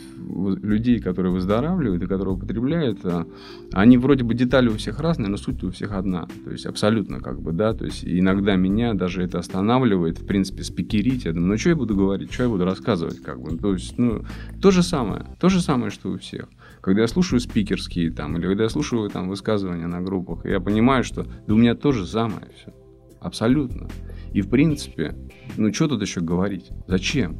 людей, 0.62 1.00
которые 1.00 1.32
выздоравливают 1.32 2.02
и 2.02 2.08
которые 2.08 2.36
употребляют, 2.36 3.00
э, 3.04 3.26
они 3.72 3.98
вроде 3.98 4.24
бы 4.24 4.34
детали 4.34 4.70
у 4.70 4.78
всех 4.78 5.00
разные, 5.00 5.30
но 5.30 5.38
суть 5.38 5.64
у 5.64 5.72
всех 5.72 5.92
одна, 5.92 6.28
то 6.44 6.52
есть, 6.52 6.66
абсолютно, 6.66 7.20
как 7.20 7.42
бы, 7.42 7.52
да, 7.52 7.74
то 7.74 7.86
есть, 7.86 8.04
иногда 8.06 8.56
меня 8.56 8.94
даже 8.94 9.22
это 9.22 9.40
останавливает, 9.40 10.20
в 10.20 10.26
принципе, 10.26 10.64
спикерить, 10.64 11.26
я 11.26 11.34
думаю, 11.34 11.52
ну, 11.52 11.58
что 11.58 11.70
я 11.70 11.76
буду 11.76 11.96
говорить, 11.96 12.34
что 12.34 12.44
я 12.44 12.50
буду 12.50 12.66
рассказывать, 12.66 13.22
как 13.22 13.40
бы, 13.40 13.56
то 13.58 13.74
есть, 13.74 13.98
ну, 13.98 14.24
то 14.62 14.72
же 14.72 14.82
самое, 14.82 15.26
то 15.40 15.50
же 15.50 15.62
самое, 15.62 15.92
что 15.92 16.10
у 16.10 16.18
всех. 16.18 16.48
Когда 16.84 17.04
я 17.04 17.08
слушаю 17.08 17.40
спикерские 17.40 18.12
там, 18.12 18.36
или 18.36 18.46
когда 18.46 18.64
я 18.64 18.70
слушаю 18.70 19.10
там 19.10 19.30
высказывания 19.30 19.88
на 19.88 20.02
группах, 20.02 20.46
я 20.46 20.60
понимаю, 20.60 21.06
что 21.06 21.24
да 21.24 21.54
у 21.54 21.58
меня 21.58 21.76
тоже 21.76 22.06
самое 22.06 22.48
все. 22.58 22.74
Абсолютно. 23.22 23.88
И 24.34 24.42
в 24.42 24.50
принципе, 24.50 25.16
ну 25.56 25.72
что 25.72 25.88
тут 25.88 26.02
еще 26.02 26.20
говорить? 26.20 26.72
Зачем? 26.86 27.38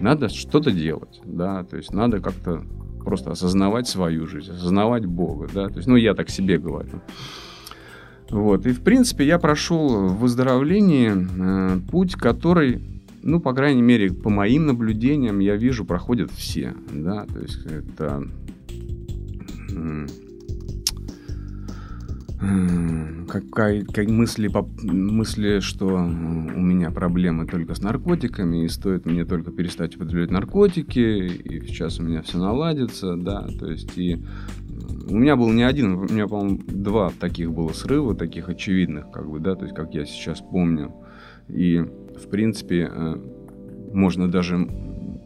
Надо 0.00 0.28
что-то 0.28 0.72
делать, 0.72 1.20
да, 1.24 1.62
то 1.62 1.76
есть 1.76 1.92
надо 1.92 2.18
как-то 2.18 2.64
просто 3.04 3.30
осознавать 3.30 3.86
свою 3.86 4.26
жизнь, 4.26 4.50
осознавать 4.50 5.06
Бога, 5.06 5.48
да, 5.54 5.68
то 5.68 5.76
есть, 5.76 5.86
ну, 5.86 5.94
я 5.94 6.14
так 6.14 6.28
себе 6.28 6.58
говорю. 6.58 7.02
Вот, 8.30 8.66
и, 8.66 8.72
в 8.72 8.82
принципе, 8.82 9.26
я 9.26 9.38
прошел 9.38 10.08
в 10.08 10.18
выздоровлении 10.18 11.12
э, 11.12 11.78
путь, 11.88 12.14
который, 12.14 13.02
ну, 13.22 13.38
по 13.38 13.52
крайней 13.52 13.82
мере, 13.82 14.12
по 14.12 14.30
моим 14.30 14.66
наблюдениям, 14.66 15.38
я 15.38 15.54
вижу, 15.54 15.84
проходят 15.84 16.32
все, 16.32 16.74
да, 16.90 17.26
то 17.26 17.38
есть 17.38 17.64
это 17.66 18.24
как, 23.28 23.48
как 23.50 24.08
мысли, 24.08 24.50
мысли, 24.82 25.60
что 25.60 25.86
у 25.86 26.60
меня 26.60 26.90
проблемы 26.90 27.46
только 27.46 27.74
с 27.74 27.82
наркотиками, 27.82 28.64
и 28.64 28.68
стоит 28.68 29.06
мне 29.06 29.24
только 29.24 29.52
перестать 29.52 29.96
употреблять 29.96 30.30
наркотики, 30.30 30.98
и 30.98 31.66
сейчас 31.66 32.00
у 32.00 32.02
меня 32.02 32.22
все 32.22 32.38
наладится, 32.38 33.16
да, 33.16 33.46
то 33.58 33.70
есть 33.70 33.96
и 33.96 34.22
у 35.08 35.16
меня 35.16 35.36
был 35.36 35.52
не 35.52 35.62
один, 35.62 35.92
у 35.92 36.02
меня, 36.02 36.26
по-моему, 36.26 36.60
два 36.66 37.12
таких 37.18 37.52
было 37.52 37.72
срыва, 37.72 38.14
таких 38.16 38.48
очевидных, 38.48 39.10
как 39.12 39.30
бы, 39.30 39.38
да, 39.38 39.54
то 39.54 39.64
есть 39.64 39.76
как 39.76 39.94
я 39.94 40.04
сейчас 40.04 40.40
помню, 40.40 40.92
и 41.48 41.78
в 41.78 42.28
принципе 42.28 42.90
э, 42.92 43.16
можно 43.92 44.28
даже 44.28 44.58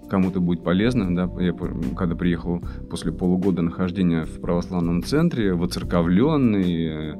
кому-то 0.08 0.40
будет 0.40 0.62
полезно. 0.62 1.14
Да? 1.14 1.30
Я 1.42 1.52
когда 1.96 2.14
приехал 2.14 2.62
после 2.90 3.12
полугода 3.12 3.62
нахождения 3.62 4.24
в 4.24 4.40
православном 4.40 5.02
центре, 5.02 5.54
воцерковленный, 5.54 6.88
э, 6.88 7.14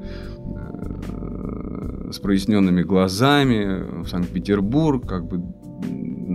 с 2.13 2.19
проясненными 2.19 2.83
глазами 2.83 4.03
в 4.03 4.09
Санкт-Петербург, 4.09 5.07
как 5.07 5.27
бы 5.27 5.43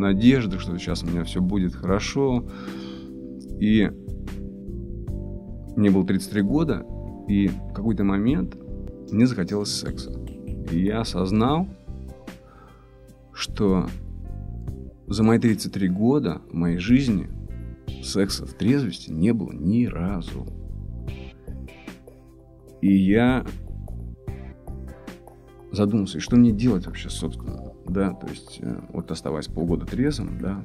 надежда, 0.01 0.59
что 0.59 0.77
сейчас 0.77 1.03
у 1.03 1.07
меня 1.07 1.23
все 1.23 1.41
будет 1.41 1.75
хорошо. 1.75 2.45
И 3.59 3.89
мне 5.75 5.91
было 5.91 6.05
33 6.05 6.41
года, 6.41 6.85
и 7.27 7.47
в 7.47 7.73
какой-то 7.73 8.03
момент 8.03 8.57
мне 9.11 9.25
захотелось 9.25 9.69
секса. 9.69 10.11
И 10.71 10.83
я 10.83 11.01
осознал, 11.01 11.67
что 13.33 13.87
за 15.12 15.24
мои 15.24 15.39
33 15.39 15.89
года 15.89 16.41
в 16.50 16.54
моей 16.54 16.78
жизни 16.78 17.30
секса 18.04 18.45
в 18.45 18.54
трезвости 18.54 19.12
не 19.12 19.34
было 19.34 19.52
ни 19.52 19.86
разу. 19.86 20.47
И 22.82 22.95
я 22.95 23.45
задумался, 25.71 26.19
что 26.19 26.38
мне 26.38 26.52
делать 26.52 26.86
вообще, 26.86 27.10
собственно, 27.10 27.74
да, 27.88 28.13
то 28.13 28.28
есть 28.28 28.60
э, 28.62 28.82
вот 28.89 29.12
оставаясь 29.12 29.47
полгода 29.47 29.86
трезвым, 29.86 30.39
да, 30.39 30.63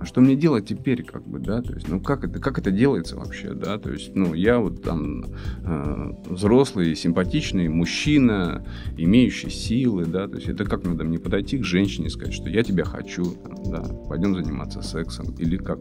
а 0.00 0.04
что 0.04 0.20
мне 0.20 0.36
делать 0.36 0.66
теперь, 0.66 1.02
как 1.02 1.26
бы, 1.26 1.38
да, 1.40 1.60
то 1.60 1.72
есть, 1.74 1.88
ну, 1.88 2.00
как 2.00 2.24
это, 2.24 2.38
как 2.38 2.58
это 2.58 2.70
делается 2.70 3.16
вообще, 3.16 3.52
да, 3.52 3.78
то 3.78 3.90
есть, 3.90 4.14
ну, 4.14 4.32
я 4.34 4.58
вот 4.58 4.82
там 4.82 5.24
э, 5.64 6.12
взрослый, 6.26 6.94
симпатичный 6.94 7.68
мужчина, 7.68 8.64
имеющий 8.96 9.50
силы, 9.50 10.06
да, 10.06 10.28
то 10.28 10.36
есть, 10.36 10.48
это 10.48 10.64
как 10.64 10.84
надо 10.84 11.04
мне 11.04 11.18
подойти 11.18 11.58
к 11.58 11.64
женщине 11.64 12.06
и 12.06 12.10
сказать, 12.10 12.34
что 12.34 12.48
я 12.48 12.62
тебя 12.62 12.84
хочу, 12.84 13.24
там, 13.24 13.72
да, 13.72 13.82
пойдем 14.08 14.34
заниматься 14.34 14.82
сексом, 14.82 15.34
или 15.38 15.56
как. 15.56 15.80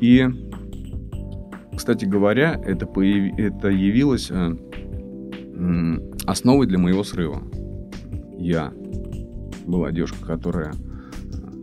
И, 0.00 0.26
кстати 1.76 2.04
говоря, 2.04 2.60
это, 2.64 2.86
появ... 2.86 3.38
это 3.38 3.68
явилось 3.68 4.30
э, 4.30 4.56
основой 6.26 6.66
для 6.66 6.78
моего 6.78 7.02
срыва. 7.02 7.42
Я 8.38 8.72
была 9.66 9.90
девушка, 9.90 10.24
которая 10.24 10.74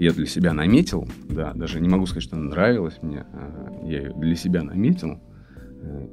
я 0.04 0.12
для 0.12 0.26
себя 0.26 0.54
наметил, 0.54 1.08
да, 1.30 1.54
даже 1.54 1.80
не 1.80 1.88
могу 1.88 2.06
сказать, 2.06 2.24
что 2.24 2.36
она 2.36 2.50
нравилась 2.50 3.02
мне, 3.02 3.26
а 3.34 3.80
я 3.84 4.02
ее 4.02 4.13
для 4.13 4.36
себя 4.36 4.63
наметил. 4.63 5.22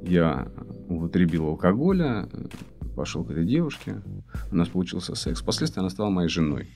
Я 0.01 0.47
употребил 0.87 1.47
алкоголя, 1.47 2.27
пошел 2.95 3.23
к 3.23 3.31
этой 3.31 3.45
девушке, 3.45 4.01
у 4.51 4.55
нас 4.55 4.69
получился 4.69 5.15
секс. 5.15 5.41
Впоследствии 5.41 5.79
она 5.79 5.89
стала 5.89 6.09
моей 6.09 6.29
женой. 6.29 6.69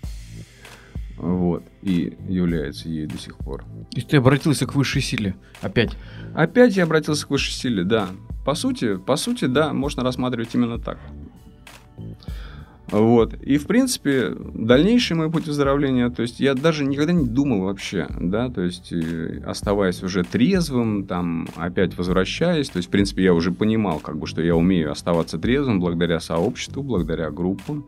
Вот. 1.17 1.63
И 1.81 2.17
является 2.27 2.89
ей 2.89 3.07
до 3.07 3.17
сих 3.17 3.37
пор. 3.37 3.63
Есть 3.91 4.09
ты 4.09 4.17
обратился 4.17 4.65
к 4.65 4.75
высшей 4.75 5.01
силе 5.01 5.35
опять? 5.61 5.91
Опять 6.33 6.75
я 6.75 6.83
обратился 6.83 7.25
к 7.25 7.29
высшей 7.29 7.53
силе, 7.53 7.83
да. 7.83 8.09
По 8.45 8.55
сути, 8.55 8.97
по 8.97 9.15
сути, 9.15 9.45
да, 9.45 9.73
можно 9.73 10.03
рассматривать 10.03 10.53
именно 10.53 10.79
так. 10.79 10.99
Вот. 12.91 13.33
И, 13.41 13.57
в 13.57 13.65
принципе, 13.65 14.31
дальнейший 14.53 15.17
мой 15.17 15.31
путь 15.31 15.47
выздоровления, 15.47 16.09
то 16.09 16.21
есть 16.21 16.39
я 16.39 16.53
даже 16.53 16.85
никогда 16.85 17.13
не 17.13 17.25
думал 17.25 17.61
вообще, 17.61 18.07
да, 18.19 18.49
то 18.49 18.61
есть 18.61 18.93
оставаясь 19.45 20.03
уже 20.03 20.23
трезвым, 20.23 21.05
там, 21.05 21.47
опять 21.55 21.97
возвращаясь, 21.97 22.69
то 22.69 22.77
есть, 22.77 22.89
в 22.89 22.91
принципе, 22.91 23.23
я 23.23 23.33
уже 23.33 23.51
понимал, 23.51 23.99
как 23.99 24.17
бы, 24.17 24.27
что 24.27 24.41
я 24.41 24.55
умею 24.55 24.91
оставаться 24.91 25.39
трезвым 25.39 25.79
благодаря 25.79 26.19
сообществу, 26.19 26.83
благодаря 26.83 27.31
группам. 27.31 27.85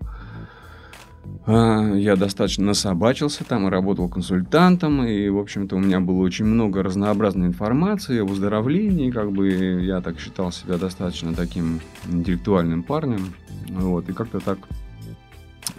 А, 1.45 1.93
я 1.93 2.15
достаточно 2.15 2.65
насобачился 2.65 3.43
там 3.43 3.67
и 3.67 3.71
работал 3.71 4.09
консультантом, 4.09 5.05
и, 5.05 5.29
в 5.29 5.37
общем-то, 5.37 5.75
у 5.75 5.79
меня 5.79 5.99
было 5.99 6.21
очень 6.23 6.45
много 6.45 6.83
разнообразной 6.83 7.47
информации 7.47 8.19
о 8.19 8.25
выздоровлении, 8.25 9.11
как 9.11 9.31
бы 9.31 9.49
я 9.49 10.01
так 10.01 10.19
считал 10.19 10.51
себя 10.51 10.77
достаточно 10.77 11.33
таким 11.33 11.81
интеллектуальным 12.11 12.83
парнем, 12.83 13.33
вот, 13.69 14.09
и 14.09 14.13
как-то 14.13 14.39
так 14.39 14.57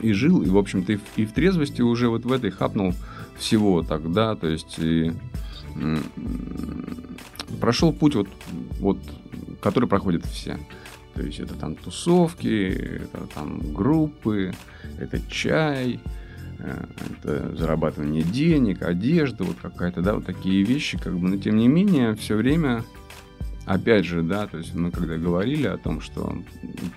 и 0.00 0.12
жил, 0.12 0.42
и, 0.42 0.48
в 0.48 0.56
общем-то, 0.56 0.92
и 0.92 0.96
в, 0.96 1.00
и 1.16 1.26
в 1.26 1.32
трезвости 1.32 1.82
уже 1.82 2.08
вот 2.08 2.24
в 2.24 2.32
этой 2.32 2.50
хапнул 2.50 2.94
всего 3.38 3.82
тогда, 3.82 4.34
то 4.34 4.48
есть 4.48 4.78
и, 4.78 5.12
прошел 7.60 7.92
путь 7.92 8.14
вот, 8.14 8.28
вот, 8.80 8.98
который 9.60 9.88
проходят 9.88 10.24
все. 10.26 10.58
То 11.14 11.22
есть 11.22 11.40
это 11.40 11.54
там 11.54 11.74
тусовки, 11.74 13.00
это 13.02 13.26
там 13.34 13.74
группы, 13.74 14.52
это 14.98 15.20
чай, 15.28 16.00
э, 16.58 16.84
это 17.10 17.56
зарабатывание 17.56 18.22
денег, 18.22 18.82
одежда, 18.82 19.42
вот 19.42 19.56
какая-то, 19.60 20.00
да, 20.00 20.14
вот 20.14 20.26
такие 20.26 20.62
вещи, 20.62 20.96
как 20.96 21.18
бы, 21.18 21.28
но 21.28 21.36
тем 21.36 21.56
не 21.56 21.66
менее, 21.66 22.14
все 22.14 22.36
время 22.36 22.84
опять 23.68 24.06
же, 24.06 24.22
да, 24.22 24.46
то 24.46 24.58
есть 24.58 24.74
мы 24.74 24.90
когда 24.90 25.16
говорили 25.16 25.66
о 25.66 25.76
том, 25.76 26.00
что 26.00 26.36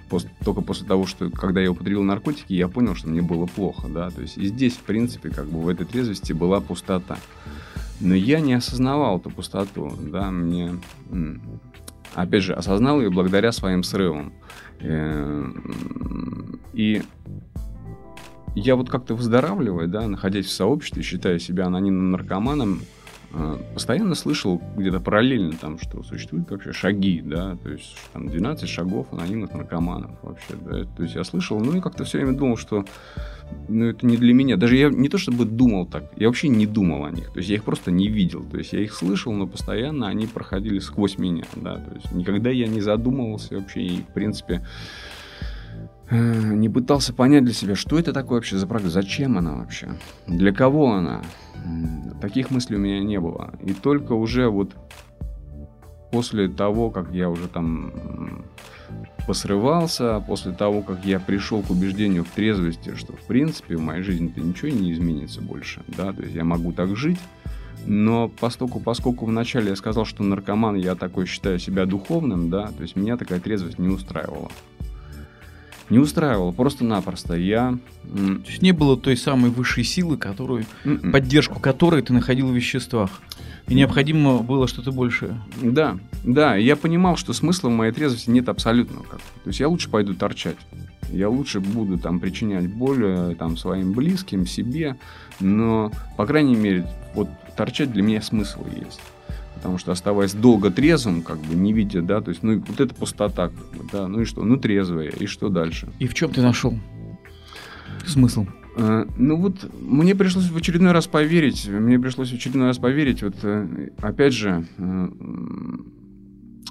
после, 0.10 0.30
только 0.44 0.62
после 0.62 0.88
того, 0.88 1.06
что 1.06 1.30
когда 1.30 1.60
я 1.60 1.72
употребил 1.72 2.04
наркотики, 2.04 2.54
я 2.54 2.68
понял, 2.70 2.96
что 2.96 3.10
мне 3.10 3.22
было 3.22 3.46
плохо, 3.46 3.88
да, 3.90 4.10
то 4.10 4.22
есть 4.22 4.38
и 4.38 4.48
здесь, 4.48 4.74
в 4.74 4.82
принципе, 4.82 5.30
как 5.30 5.48
бы 5.48 5.60
в 5.60 5.68
этой 5.68 5.86
трезвости 5.86 6.32
была 6.32 6.62
пустота. 6.62 7.18
Но 8.00 8.16
я 8.16 8.40
не 8.40 8.54
осознавал 8.54 9.20
эту 9.20 9.30
пустоту, 9.30 9.94
да, 10.00 10.32
мне, 10.32 10.80
опять 12.16 12.44
же, 12.44 12.54
осознал 12.54 13.02
ее 13.02 13.12
благодаря 13.12 13.52
своим 13.52 13.84
срывам. 13.84 14.34
Э, 14.80 15.52
и 16.74 17.04
я 18.56 18.76
вот 18.76 18.90
как-то 18.90 19.14
выздоравливаю, 19.14 19.88
да, 19.88 20.08
находясь 20.08 20.46
в 20.46 20.52
сообществе, 20.52 21.04
считая 21.04 21.38
себя 21.38 21.68
анонимным 21.68 22.12
наркоманом, 22.12 22.82
постоянно 23.74 24.16
слышал 24.16 24.62
где-то 24.76 25.00
параллельно 25.00 25.54
там, 25.54 25.80
что 25.80 26.04
существуют 26.04 26.52
вообще 26.52 26.74
шаги, 26.74 27.22
да, 27.22 27.56
то 27.56 27.70
есть 27.70 27.96
там 28.14 28.28
12 28.28 28.68
шагов 28.68 29.08
анонимных 29.12 29.54
наркоманов 29.54 30.12
вообще, 30.22 30.54
да, 30.56 30.84
то 30.84 31.04
есть 31.04 31.16
я 31.16 31.24
слышал, 31.24 31.60
ну 31.60 31.78
и 31.78 31.82
как-то 31.82 32.04
все 32.04 32.18
время 32.18 32.38
думал, 32.38 32.58
что 32.58 32.86
ну 33.70 33.86
это 33.86 34.06
не 34.06 34.18
для 34.18 34.34
меня, 34.34 34.58
даже 34.58 34.76
я 34.76 34.90
не 34.90 35.08
то 35.08 35.18
чтобы 35.18 35.46
думал 35.46 35.86
так, 35.86 36.12
я 36.18 36.28
вообще 36.28 36.50
не 36.50 36.66
думал 36.66 37.06
о 37.06 37.12
них, 37.12 37.32
то 37.32 37.38
есть 37.38 37.50
я 37.50 37.56
их 37.56 37.64
просто 37.64 37.92
не 37.92 38.08
видел, 38.08 38.44
то 38.44 38.58
есть 38.58 38.74
я 38.74 38.80
их 38.80 38.94
слышал, 38.94 39.32
но 39.34 39.48
постоянно 39.48 40.08
они 40.08 40.28
проходили 40.28 40.80
сквозь 40.80 41.18
меня, 41.18 41.46
да, 41.56 41.76
то 41.76 41.96
есть 41.96 42.12
никогда 42.12 42.50
я 42.50 42.68
не 42.68 42.82
задумывался 42.82 43.56
вообще 43.56 43.82
и 43.82 44.02
в 44.02 44.14
принципе 44.14 44.56
э, 44.56 45.21
не 46.10 46.70
пытался 46.70 47.14
понять 47.14 47.46
для 47.46 47.54
себя, 47.54 47.76
что 47.76 47.98
это 47.98 48.12
такое 48.14 48.40
вообще 48.40 48.58
за 48.58 48.68
программа, 48.68 48.92
зачем 48.92 49.38
она 49.38 49.56
вообще, 49.56 49.90
для 50.28 50.52
кого 50.52 50.94
она, 50.94 51.22
Таких 52.22 52.52
мыслей 52.52 52.78
у 52.78 52.80
меня 52.80 53.00
не 53.00 53.20
было. 53.20 53.54
И 53.64 53.74
только 53.74 54.14
уже 54.14 54.50
вот 54.50 54.76
после 56.12 56.48
того, 56.48 56.90
как 56.90 57.12
я 57.12 57.30
уже 57.30 57.48
там 57.48 58.46
посрывался, 59.28 60.24
после 60.28 60.52
того, 60.52 60.82
как 60.82 61.06
я 61.06 61.20
пришел 61.20 61.62
к 61.62 61.70
убеждению 61.70 62.24
в 62.24 62.30
трезвости, 62.30 62.96
что 62.96 63.14
в 63.14 63.22
принципе 63.22 63.78
в 63.78 63.82
моей 63.82 64.04
жизни-то 64.04 64.42
ничего 64.42 64.70
не 64.70 64.92
изменится 64.92 65.42
больше, 65.42 65.82
да, 65.88 66.12
то 66.12 66.24
есть 66.24 66.36
я 66.36 66.44
могу 66.44 66.74
так 66.74 66.96
жить, 66.96 67.20
но 67.86 68.28
поскольку, 68.28 68.80
поскольку 68.80 69.26
вначале 69.26 69.70
я 69.70 69.76
сказал, 69.76 70.06
что 70.06 70.24
наркоман, 70.24 70.76
я 70.76 70.96
такой 70.96 71.28
считаю 71.28 71.60
себя 71.60 71.86
духовным, 71.86 72.50
да, 72.50 72.68
то 72.68 72.82
есть 72.82 72.96
меня 72.96 73.16
такая 73.16 73.40
трезвость 73.40 73.80
не 73.80 73.88
устраивала 73.90 74.50
не 75.92 76.00
устраивало 76.00 76.52
просто-напросто. 76.52 77.36
Я... 77.36 77.78
То 78.04 78.50
есть 78.50 78.62
не 78.62 78.72
было 78.72 78.98
той 78.98 79.18
самой 79.18 79.52
высшей 79.52 79.84
силы, 79.84 80.18
которую, 80.18 80.66
м-м. 80.86 81.12
поддержку 81.12 81.60
которой 81.60 82.02
ты 82.02 82.14
находил 82.14 82.48
в 82.48 82.56
веществах. 82.56 83.10
И 83.68 83.76
необходимо 83.76 84.40
было 84.40 84.68
что-то 84.68 84.94
большее. 84.94 85.40
Да, 85.62 85.98
да. 86.24 86.56
Я 86.56 86.78
понимал, 86.78 87.18
что 87.18 87.34
смысла 87.34 87.68
в 87.68 87.74
моей 87.74 87.92
трезвости 87.92 88.30
нет 88.30 88.48
абсолютного. 88.48 89.04
Как. 89.04 89.20
То 89.20 89.50
есть 89.50 89.60
я 89.60 89.68
лучше 89.68 89.90
пойду 89.90 90.14
торчать. 90.14 90.58
Я 91.12 91.30
лучше 91.30 91.60
буду 91.60 91.98
там 91.98 92.22
причинять 92.22 92.74
боль 92.74 93.04
э, 93.04 93.36
там, 93.38 93.58
своим 93.58 93.92
близким, 93.92 94.46
себе. 94.46 94.96
Но, 95.42 95.92
по 96.16 96.26
крайней 96.26 96.56
мере, 96.56 96.88
вот 97.16 97.28
торчать 97.58 97.92
для 97.92 98.02
меня 98.02 98.22
смысл 98.22 98.66
есть 98.74 99.02
потому 99.62 99.78
что 99.78 99.92
оставаясь 99.92 100.34
долго 100.34 100.72
трезвым, 100.72 101.22
как 101.22 101.38
бы 101.38 101.54
не 101.54 101.72
видя, 101.72 102.02
да, 102.02 102.20
то 102.20 102.30
есть, 102.30 102.42
ну, 102.42 102.64
вот 102.68 102.80
эта 102.80 102.96
пустота, 102.96 103.50
как 103.50 103.80
бы, 103.80 103.88
да, 103.94 104.08
ну 104.08 104.22
и 104.22 104.26
что, 104.26 104.44
ну, 104.44 104.58
трезвая, 104.58 105.10
и 105.10 105.28
что 105.28 105.50
дальше? 105.50 105.88
И 106.00 106.08
в 106.08 106.16
чем 106.16 106.32
ты 106.32 106.42
нашел 106.42 106.74
смысл? 108.08 108.48
А, 108.76 109.06
ну 109.18 109.36
вот 109.36 109.70
мне 109.80 110.16
пришлось 110.16 110.50
в 110.50 110.58
очередной 110.58 110.94
раз 110.94 111.06
поверить, 111.06 111.68
мне 111.68 112.00
пришлось 112.00 112.32
в 112.32 112.34
очередной 112.34 112.70
раз 112.70 112.80
поверить, 112.80 113.22
вот 113.22 113.36
э, 113.44 113.90
опять 113.98 114.34
же, 114.34 114.66
э, 114.80 115.08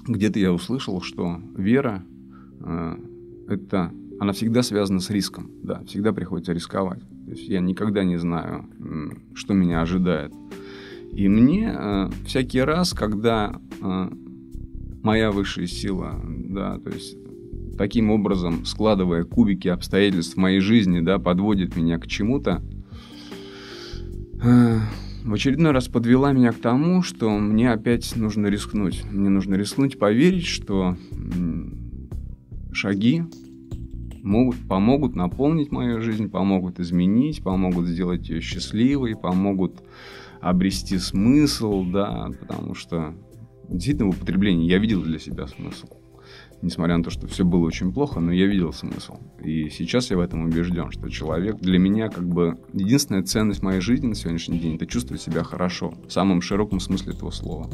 где-то 0.07 0.37
я 0.37 0.51
услышал, 0.51 1.01
что 1.01 1.39
вера 1.55 2.03
э, 2.59 2.95
это, 3.47 3.93
она 4.19 4.33
всегда 4.33 4.63
связана 4.63 4.99
с 4.99 5.09
риском, 5.09 5.49
да, 5.63 5.81
всегда 5.85 6.11
приходится 6.11 6.51
рисковать. 6.51 6.99
То 7.25 7.31
есть 7.31 7.47
я 7.47 7.61
никогда 7.61 8.03
не 8.03 8.17
знаю, 8.17 8.67
что 9.33 9.53
меня 9.53 9.81
ожидает. 9.81 10.33
И 11.13 11.27
мне 11.27 11.73
э, 11.75 12.09
всякий 12.25 12.61
раз, 12.61 12.93
когда 12.93 13.59
э, 13.81 14.09
моя 15.03 15.31
высшая 15.31 15.67
сила, 15.67 16.19
да, 16.23 16.79
то 16.79 16.89
есть 16.89 17.17
таким 17.77 18.11
образом, 18.11 18.65
складывая 18.65 19.23
кубики 19.23 19.67
обстоятельств 19.67 20.37
моей 20.37 20.59
жизни, 20.59 21.01
да, 21.01 21.19
подводит 21.19 21.75
меня 21.75 21.97
к 21.97 22.07
чему-то, 22.07 22.61
э, 24.41 24.77
в 25.23 25.33
очередной 25.33 25.71
раз 25.71 25.87
подвела 25.87 26.31
меня 26.31 26.51
к 26.51 26.59
тому, 26.59 27.03
что 27.03 27.29
мне 27.29 27.71
опять 27.71 28.15
нужно 28.15 28.47
рискнуть. 28.47 29.03
Мне 29.11 29.29
нужно 29.29 29.55
рискнуть, 29.55 29.99
поверить, 29.99 30.47
что 30.47 30.97
шаги 32.71 33.23
могут, 34.23 34.57
помогут 34.67 35.15
наполнить 35.15 35.71
мою 35.71 36.01
жизнь, 36.01 36.29
помогут 36.29 36.79
изменить, 36.79 37.43
помогут 37.43 37.87
сделать 37.87 38.29
ее 38.29 38.41
счастливой, 38.41 39.15
помогут 39.15 39.83
обрести 40.41 40.97
смысл, 40.97 41.83
да, 41.85 42.29
потому 42.39 42.73
что 42.73 43.13
действительно 43.69 44.11
в 44.11 44.15
употреблении 44.15 44.69
я 44.69 44.79
видел 44.79 45.01
для 45.01 45.19
себя 45.19 45.47
смысл. 45.47 45.87
Несмотря 46.61 46.97
на 46.97 47.03
то, 47.03 47.09
что 47.09 47.27
все 47.27 47.43
было 47.43 47.65
очень 47.65 47.91
плохо, 47.91 48.19
но 48.19 48.31
я 48.31 48.45
видел 48.45 48.71
смысл. 48.71 49.17
И 49.43 49.69
сейчас 49.69 50.11
я 50.11 50.17
в 50.17 50.19
этом 50.19 50.43
убежден, 50.43 50.91
что 50.91 51.09
человек 51.09 51.57
для 51.57 51.79
меня 51.79 52.09
как 52.09 52.27
бы 52.27 52.59
единственная 52.71 53.23
ценность 53.23 53.63
моей 53.63 53.81
жизни 53.81 54.07
на 54.07 54.15
сегодняшний 54.15 54.59
день 54.59 54.75
это 54.75 54.85
чувствовать 54.85 55.21
себя 55.21 55.43
хорошо, 55.43 55.93
в 56.07 56.11
самом 56.11 56.41
широком 56.41 56.79
смысле 56.79 57.13
этого 57.13 57.31
слова. 57.31 57.67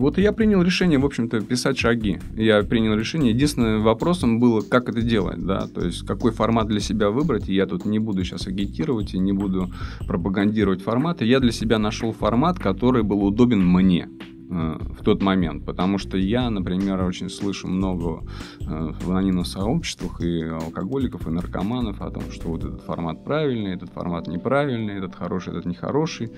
Вот 0.00 0.16
я 0.16 0.32
принял 0.32 0.62
решение, 0.62 0.98
в 0.98 1.04
общем-то, 1.04 1.42
писать 1.42 1.76
шаги. 1.76 2.18
Я 2.34 2.62
принял 2.62 2.94
решение. 2.94 3.34
Единственным 3.34 3.82
вопросом 3.82 4.40
было, 4.40 4.62
как 4.62 4.88
это 4.88 5.02
делать, 5.02 5.44
да, 5.44 5.66
то 5.66 5.84
есть 5.84 6.06
какой 6.06 6.32
формат 6.32 6.68
для 6.68 6.80
себя 6.80 7.10
выбрать. 7.10 7.50
И 7.50 7.54
я 7.54 7.66
тут 7.66 7.84
не 7.84 7.98
буду 7.98 8.24
сейчас 8.24 8.46
агитировать 8.46 9.12
и 9.12 9.18
не 9.18 9.34
буду 9.34 9.70
пропагандировать 10.06 10.80
форматы. 10.82 11.26
Я 11.26 11.38
для 11.38 11.52
себя 11.52 11.78
нашел 11.78 12.12
формат, 12.12 12.58
который 12.58 13.02
был 13.02 13.22
удобен 13.22 13.62
мне. 13.62 14.08
э, 14.50 14.78
в 14.98 15.04
тот 15.04 15.22
момент, 15.22 15.64
потому 15.64 15.98
что 15.98 16.16
я, 16.16 16.50
например, 16.50 17.02
очень 17.04 17.30
слышу 17.30 17.68
много 17.68 18.22
э, 18.60 18.92
в 19.00 19.10
анонимных 19.10 19.46
сообществах 19.46 20.20
и 20.20 20.42
алкоголиков, 20.42 21.26
и 21.26 21.30
наркоманов 21.30 22.00
о 22.02 22.10
том, 22.10 22.24
что 22.30 22.48
вот 22.48 22.64
этот 22.64 22.82
формат 22.82 23.24
правильный, 23.24 23.74
этот 23.74 23.90
формат 23.90 24.26
неправильный, 24.26 24.98
этот 24.98 25.14
хороший, 25.14 25.50
этот 25.52 25.66
нехороший. 25.66 26.30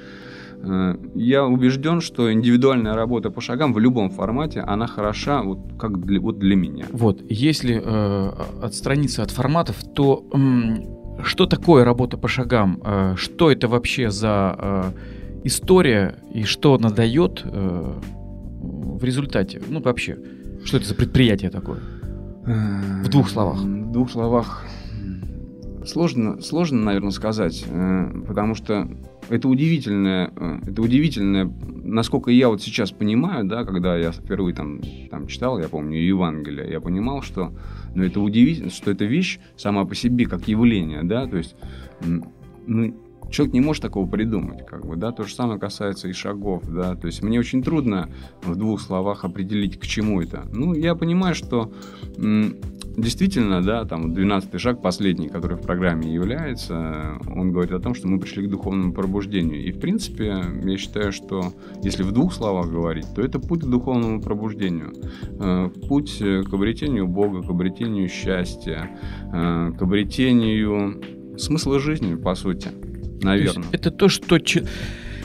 Э, 0.63 0.97
я 1.15 1.45
убежден, 1.45 2.01
что 2.01 2.33
индивидуальная 2.33 2.95
работа 2.95 3.31
по 3.31 3.41
шагам 3.41 3.73
в 3.73 3.79
любом 3.79 4.11
формате, 4.11 4.61
она 4.61 4.87
хороша 4.87 5.43
вот 5.43 5.59
как 5.79 6.01
для, 6.05 6.21
вот 6.21 6.39
для 6.39 6.57
меня. 6.57 6.87
Вот, 6.93 7.21
если 7.29 7.81
э, 7.83 8.33
отстраниться 8.63 9.23
от 9.23 9.31
форматов, 9.31 9.83
то 9.95 10.25
э, 10.33 11.23
что 11.25 11.47
такое 11.47 11.85
работа 11.85 12.17
по 12.17 12.29
шагам? 12.29 12.81
Э, 12.85 13.15
что 13.17 13.51
это 13.51 13.69
вообще 13.69 14.11
за 14.11 14.57
э, 14.59 14.83
история 15.45 16.17
и 16.33 16.45
что 16.45 16.75
она 16.75 16.91
дает 16.91 17.43
э, 17.45 17.93
в 18.61 19.05
результате? 19.05 19.61
Ну, 19.69 19.81
вообще, 19.83 20.19
что 20.65 20.77
это 20.77 20.87
за 20.87 20.95
предприятие 20.95 21.51
такое? 21.51 21.81
В 22.45 23.09
двух 23.09 23.29
словах. 23.29 23.61
В 23.61 23.93
двух 23.93 24.11
словах. 24.11 24.65
Сложно, 25.85 26.41
сложно, 26.41 26.85
наверное, 26.85 27.11
сказать, 27.11 27.65
э, 27.69 28.23
потому 28.27 28.55
что 28.55 28.89
это 29.29 29.49
удивительное, 29.49 30.33
э, 30.37 30.59
это 30.67 30.83
удивительное, 30.83 31.53
насколько 31.67 32.31
я 32.31 32.49
вот 32.49 32.63
сейчас 32.63 32.91
понимаю, 32.91 33.45
да, 33.45 33.65
когда 33.65 33.97
я 33.97 34.13
впервые 34.13 34.55
там, 34.55 34.81
там 35.11 35.27
читал, 35.27 35.59
я 35.59 35.69
помню, 35.69 35.99
Евангелие, 36.01 36.71
я 36.71 36.81
понимал, 36.81 37.23
что 37.23 37.53
ну, 37.95 38.05
это 38.05 38.21
удивительно, 38.21 38.71
что 38.71 38.91
эта 38.91 39.05
вещь 39.05 39.39
сама 39.57 39.85
по 39.85 39.95
себе 39.95 40.27
как 40.27 40.49
явление, 40.49 41.03
да, 41.03 41.27
то 41.27 41.37
есть 41.37 41.57
ну, 42.67 42.97
человек 43.33 43.55
не 43.55 43.61
может 43.61 43.83
такого 43.83 44.07
придумать, 44.09 44.65
как 44.67 44.87
бы, 44.87 44.97
да, 44.97 45.11
то 45.11 45.25
же 45.25 45.35
самое 45.35 45.59
касается 45.59 46.09
и 46.09 46.13
шагов, 46.13 46.63
да, 46.69 46.95
то 46.95 47.07
есть 47.07 47.23
мне 47.23 47.41
очень 47.41 47.63
трудно 47.63 48.09
в 48.43 48.55
двух 48.57 48.81
словах 48.81 49.25
определить, 49.25 49.79
к 49.81 49.87
чему 49.87 50.21
это. 50.21 50.45
Ну, 50.53 50.75
я 50.75 50.95
понимаю, 50.95 51.35
что 51.35 51.73
действительно, 52.97 53.63
да, 53.63 53.85
там 53.85 54.13
12 54.13 54.61
шаг, 54.61 54.83
последний, 54.83 55.29
который 55.29 55.57
в 55.57 55.63
программе 55.63 56.13
является, 56.13 57.19
он 57.27 57.51
говорит 57.53 57.73
о 57.73 57.81
том, 57.81 57.95
что 57.95 58.09
мы 58.09 58.19
пришли 58.19 58.47
к 58.47 58.51
духовному 58.51 58.93
пробуждению. 58.93 59.65
И, 59.65 59.73
в 59.73 59.81
принципе, 59.81 60.45
я 60.63 60.77
считаю, 60.77 61.13
что 61.13 61.53
если 61.83 62.03
в 62.03 62.13
двух 62.13 62.35
словах 62.35 62.71
говорить, 62.71 63.07
то 63.15 63.23
это 63.23 63.39
путь 63.39 63.63
к 63.63 63.67
духовному 63.67 64.21
пробуждению. 64.21 64.93
Э, 65.41 65.71
путь 65.89 66.19
к 66.19 66.53
обретению 66.53 67.09
Бога, 67.09 67.43
к 67.43 67.51
обретению 67.51 68.09
счастья, 68.09 68.91
э, 69.33 69.73
к 69.73 69.83
обретению 69.83 71.03
смысла 71.39 71.79
жизни, 71.81 72.15
по 72.15 72.35
сути, 72.35 72.69
наверное. 73.25 73.65
То 73.65 73.77
это 73.77 73.91
то, 73.91 74.09
что... 74.09 74.39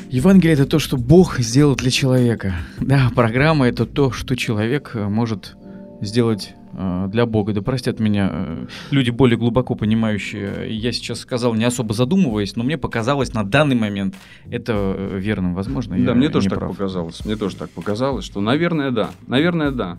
Евангелие 0.09 0.53
это 0.53 0.65
то, 0.65 0.79
что 0.79 0.95
Бог 0.95 1.39
сделал 1.39 1.75
для 1.75 1.91
человека. 1.91 2.55
Да, 2.79 3.11
программа 3.13 3.67
это 3.67 3.85
то, 3.85 4.11
что 4.11 4.37
человек 4.37 4.91
э, 4.93 5.09
может 5.09 5.57
сделать 5.99 6.55
Э, 6.79 7.07
для 7.09 7.25
Бога. 7.25 7.53
Да 7.53 7.61
простят 7.63 7.99
меня 7.99 8.29
э, 8.31 8.67
люди 8.91 9.09
более 9.09 9.37
глубоко 9.37 9.73
понимающие. 9.73 10.67
Я 10.77 10.91
сейчас 10.91 11.19
сказал, 11.19 11.55
не 11.55 11.65
особо 11.65 11.95
задумываясь, 11.95 12.55
но 12.55 12.63
мне 12.63 12.77
показалось 12.77 13.33
на 13.33 13.43
данный 13.43 13.75
момент 13.75 14.15
это 14.49 14.95
верным. 15.13 15.55
Возможно, 15.55 15.97
Да, 15.97 16.13
мне 16.13 16.29
тоже 16.29 16.49
так 16.49 16.59
прав. 16.59 16.71
показалось. 16.71 17.25
Мне 17.25 17.35
тоже 17.35 17.55
так 17.55 17.71
показалось, 17.71 18.25
что, 18.25 18.41
наверное, 18.41 18.91
да. 18.91 19.09
Наверное, 19.25 19.71
да. 19.71 19.97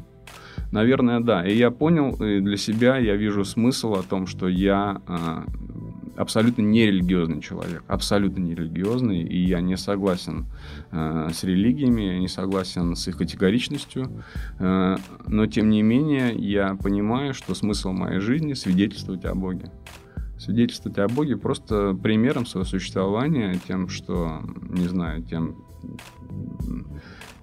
Наверное, 0.70 1.18
да. 1.18 1.44
И 1.44 1.56
я 1.56 1.72
понял, 1.72 2.12
и 2.22 2.40
для 2.40 2.56
себя 2.56 2.96
я 2.96 3.16
вижу 3.16 3.44
смысл 3.44 3.94
о 3.94 4.04
том, 4.04 4.28
что 4.28 4.48
я 4.48 5.00
абсолютно 6.18 6.62
нерелигиозный 6.62 7.40
человек, 7.40 7.84
абсолютно 7.86 8.40
нерелигиозный, 8.40 9.22
и 9.22 9.38
я 9.38 9.60
не 9.60 9.76
согласен 9.76 10.46
э, 10.90 11.28
с 11.32 11.44
религиями, 11.44 12.02
я 12.02 12.18
не 12.18 12.28
согласен 12.28 12.96
с 12.96 13.06
их 13.06 13.16
категоричностью, 13.16 14.24
э, 14.58 14.96
но 15.26 15.46
тем 15.46 15.70
не 15.70 15.82
менее 15.82 16.34
я 16.34 16.74
понимаю, 16.74 17.34
что 17.34 17.54
смысл 17.54 17.92
моей 17.92 18.18
жизни 18.18 18.54
свидетельствовать 18.54 19.24
о 19.24 19.34
Боге. 19.34 19.70
Свидетельствовать 20.38 20.98
о 20.98 21.08
Боге 21.08 21.36
просто 21.36 21.94
примером 21.94 22.46
своего 22.46 22.68
существования, 22.68 23.58
тем, 23.66 23.88
что, 23.88 24.42
не 24.68 24.88
знаю, 24.88 25.22
тем, 25.22 25.64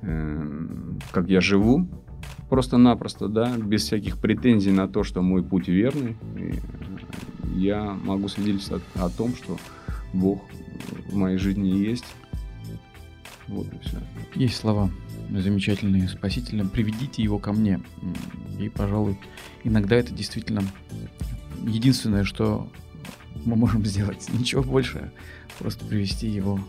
э, 0.02 0.42
как 1.12 1.30
я 1.30 1.40
живу, 1.40 1.88
просто-напросто, 2.50 3.28
да, 3.28 3.58
без 3.58 3.84
всяких 3.84 4.18
претензий 4.18 4.72
на 4.72 4.88
то, 4.88 5.04
что 5.04 5.22
мой 5.22 5.44
путь 5.44 5.68
верный. 5.68 6.16
Я 7.56 7.98
могу 8.04 8.28
свидетельствовать 8.28 8.84
о, 8.96 9.10
том, 9.10 9.36
что 9.36 9.58
Бог 10.14 10.42
в 11.10 11.16
моей 11.16 11.38
жизни 11.38 11.70
есть. 11.70 12.06
Вот 13.48 13.68
и 13.68 13.80
все. 13.80 13.98
Есть 14.36 14.56
слова 14.56 14.90
замечательные 15.30 16.08
спасителям. 16.08 16.70
Приведите 16.70 17.24
его 17.24 17.40
ко 17.40 17.54
мне. 17.54 17.82
И, 18.60 18.70
пожалуй, 18.70 19.18
иногда 19.64 19.96
это 19.96 20.14
действительно 20.14 20.64
единственное, 21.66 22.24
что 22.24 22.70
мы 23.46 23.56
можем 23.56 23.86
сделать. 23.86 24.28
Ничего 24.34 24.64
больше. 24.64 25.12
Просто 25.60 25.86
привести 25.86 26.28
его 26.28 26.60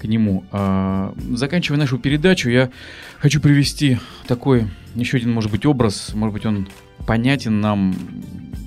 к 0.00 0.04
нему. 0.04 0.44
А, 0.52 1.14
заканчивая 1.34 1.78
нашу 1.78 1.98
передачу, 1.98 2.48
я 2.50 2.70
хочу 3.18 3.40
привести 3.40 3.98
такой 4.26 4.66
еще 4.94 5.16
один, 5.16 5.32
может 5.32 5.50
быть, 5.50 5.66
образ. 5.66 6.12
Может 6.14 6.32
быть, 6.32 6.46
он 6.46 6.68
понятен 7.06 7.60
нам, 7.60 7.94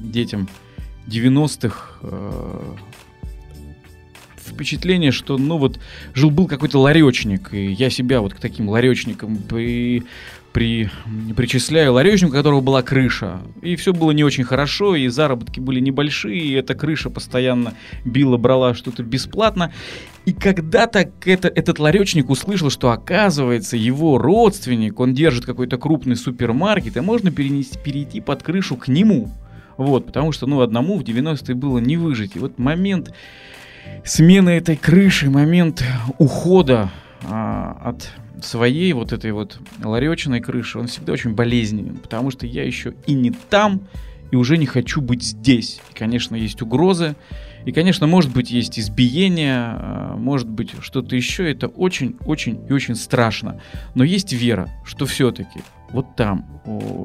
детям 0.02 0.50
90-х 1.08 2.00
э, 2.04 2.76
впечатление, 4.38 5.12
что, 5.12 5.38
ну 5.38 5.58
вот, 5.58 5.80
жил-был 6.14 6.48
какой-то 6.48 6.80
ларечник, 6.80 7.54
и 7.54 7.72
я 7.72 7.90
себя 7.90 8.22
вот 8.22 8.34
к 8.34 8.40
таким 8.40 8.70
ларечникам 8.70 9.38
при, 9.38 10.04
при, 10.54 10.90
причисляю, 11.36 11.94
ларечнику, 11.94 12.34
у 12.34 12.36
которого 12.36 12.62
была 12.62 12.82
крыша, 12.82 13.42
и 13.62 13.76
все 13.76 13.94
было 13.94 14.12
не 14.12 14.24
очень 14.24 14.44
хорошо, 14.44 14.96
и 14.96 15.08
заработки 15.08 15.60
были 15.60 15.80
небольшие, 15.80 16.40
и 16.40 16.52
эта 16.54 16.76
крыша 16.76 17.10
постоянно 17.10 17.74
била, 18.06 18.38
брала 18.38 18.74
что-то 18.74 19.04
бесплатно, 19.04 19.74
и 20.26 20.34
когда-то 20.34 21.12
это, 21.26 21.48
этот 21.48 21.80
ларечник 21.80 22.30
услышал, 22.30 22.70
что 22.70 22.92
оказывается 22.92 23.76
его 23.76 24.18
родственник, 24.18 25.00
он 25.00 25.14
держит 25.14 25.46
какой-то 25.46 25.78
крупный 25.78 26.16
супермаркет, 26.16 26.98
и 26.98 27.02
можно 27.02 27.32
перенести, 27.32 27.78
перейти 27.80 28.22
под 28.22 28.44
крышу 28.44 28.76
к 28.76 28.88
нему. 28.88 29.30
Вот, 29.78 30.06
потому 30.06 30.32
что, 30.32 30.46
ну, 30.46 30.62
одному 30.62 30.98
в 30.98 31.02
90-е 31.02 31.56
было 31.56 31.80
не 31.80 31.98
выжить. 31.98 32.36
И 32.36 32.40
вот 32.40 32.60
момент 32.60 33.12
смены 34.04 34.52
этой 34.52 34.76
крыши, 34.76 35.30
момент 35.30 35.84
ухода 36.20 36.92
а, 37.24 37.80
от 37.84 38.10
своей 38.46 38.94
вот 38.94 39.14
этой 39.14 39.32
вот 39.32 39.60
ларечной 39.84 40.40
крыши, 40.40 40.78
он 40.78 40.88
всегда 40.88 41.14
очень 41.14 41.34
болезненен, 41.34 41.98
потому 41.98 42.30
что 42.30 42.46
я 42.46 42.64
еще 42.64 42.94
и 43.08 43.14
не 43.14 43.32
там, 43.32 43.82
и 44.30 44.36
уже 44.36 44.58
не 44.58 44.68
хочу 44.68 45.02
быть 45.02 45.24
здесь. 45.24 45.82
И, 45.90 45.98
конечно, 45.98 46.36
есть 46.36 46.62
угрозы, 46.62 47.16
и, 47.66 47.72
конечно, 47.72 48.08
может 48.08 48.32
быть, 48.32 48.52
есть 48.52 48.80
избиение, 48.80 49.56
а, 49.56 50.16
может 50.18 50.50
быть, 50.50 50.72
что-то 50.82 51.16
еще. 51.16 51.50
Это 51.50 51.68
очень-очень 51.68 52.60
и 52.68 52.74
очень 52.74 52.96
страшно. 52.96 53.62
Но 53.96 54.04
есть 54.04 54.34
вера, 54.34 54.70
что 54.86 55.06
все-таки 55.06 55.62
вот 55.92 56.16
там 56.16 56.46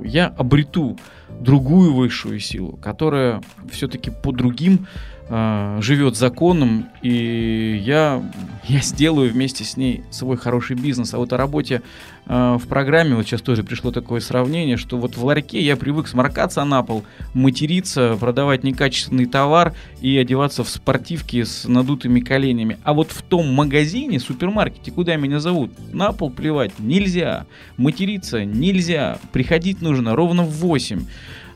я 0.04 0.26
обрету 0.26 0.96
другую 1.40 1.92
высшую 1.92 2.38
силу, 2.40 2.76
которая 2.76 3.42
все-таки 3.70 4.10
по 4.10 4.32
другим 4.32 4.86
э, 5.28 5.78
живет 5.80 6.16
законом, 6.16 6.88
и 7.02 7.80
я, 7.84 8.22
я 8.64 8.80
сделаю 8.80 9.30
вместе 9.32 9.64
с 9.64 9.76
ней 9.76 10.02
свой 10.10 10.36
хороший 10.36 10.76
бизнес. 10.76 11.14
А 11.14 11.18
вот 11.18 11.32
о 11.32 11.36
работе 11.36 11.82
э, 12.26 12.58
в 12.60 12.66
программе, 12.68 13.14
вот 13.14 13.26
сейчас 13.26 13.42
тоже 13.42 13.62
пришло 13.62 13.92
такое 13.92 14.20
сравнение, 14.20 14.76
что 14.76 14.98
вот 14.98 15.16
в 15.16 15.24
ларьке 15.24 15.60
я 15.60 15.76
привык 15.76 16.08
сморкаться 16.08 16.64
на 16.64 16.82
пол, 16.82 17.04
материться, 17.34 18.16
продавать 18.18 18.64
некачественный 18.64 19.26
товар 19.26 19.74
и 20.00 20.16
одеваться 20.16 20.64
в 20.64 20.68
спортивки 20.68 21.42
с 21.42 21.66
надутыми 21.66 22.20
коленями. 22.20 22.78
А 22.84 22.92
вот 22.92 23.10
в 23.10 23.22
том 23.22 23.52
магазине, 23.52 24.20
супермаркете, 24.20 24.90
куда 24.90 25.16
меня 25.16 25.40
зовут, 25.40 25.72
на 25.92 26.12
пол 26.12 26.30
плевать 26.30 26.72
нельзя, 26.78 27.46
материться 27.76 28.44
нельзя, 28.44 29.18
приходить 29.32 29.80
нужно 29.82 30.14
ровно 30.16 30.42
в 30.42 30.50
8 30.50 31.06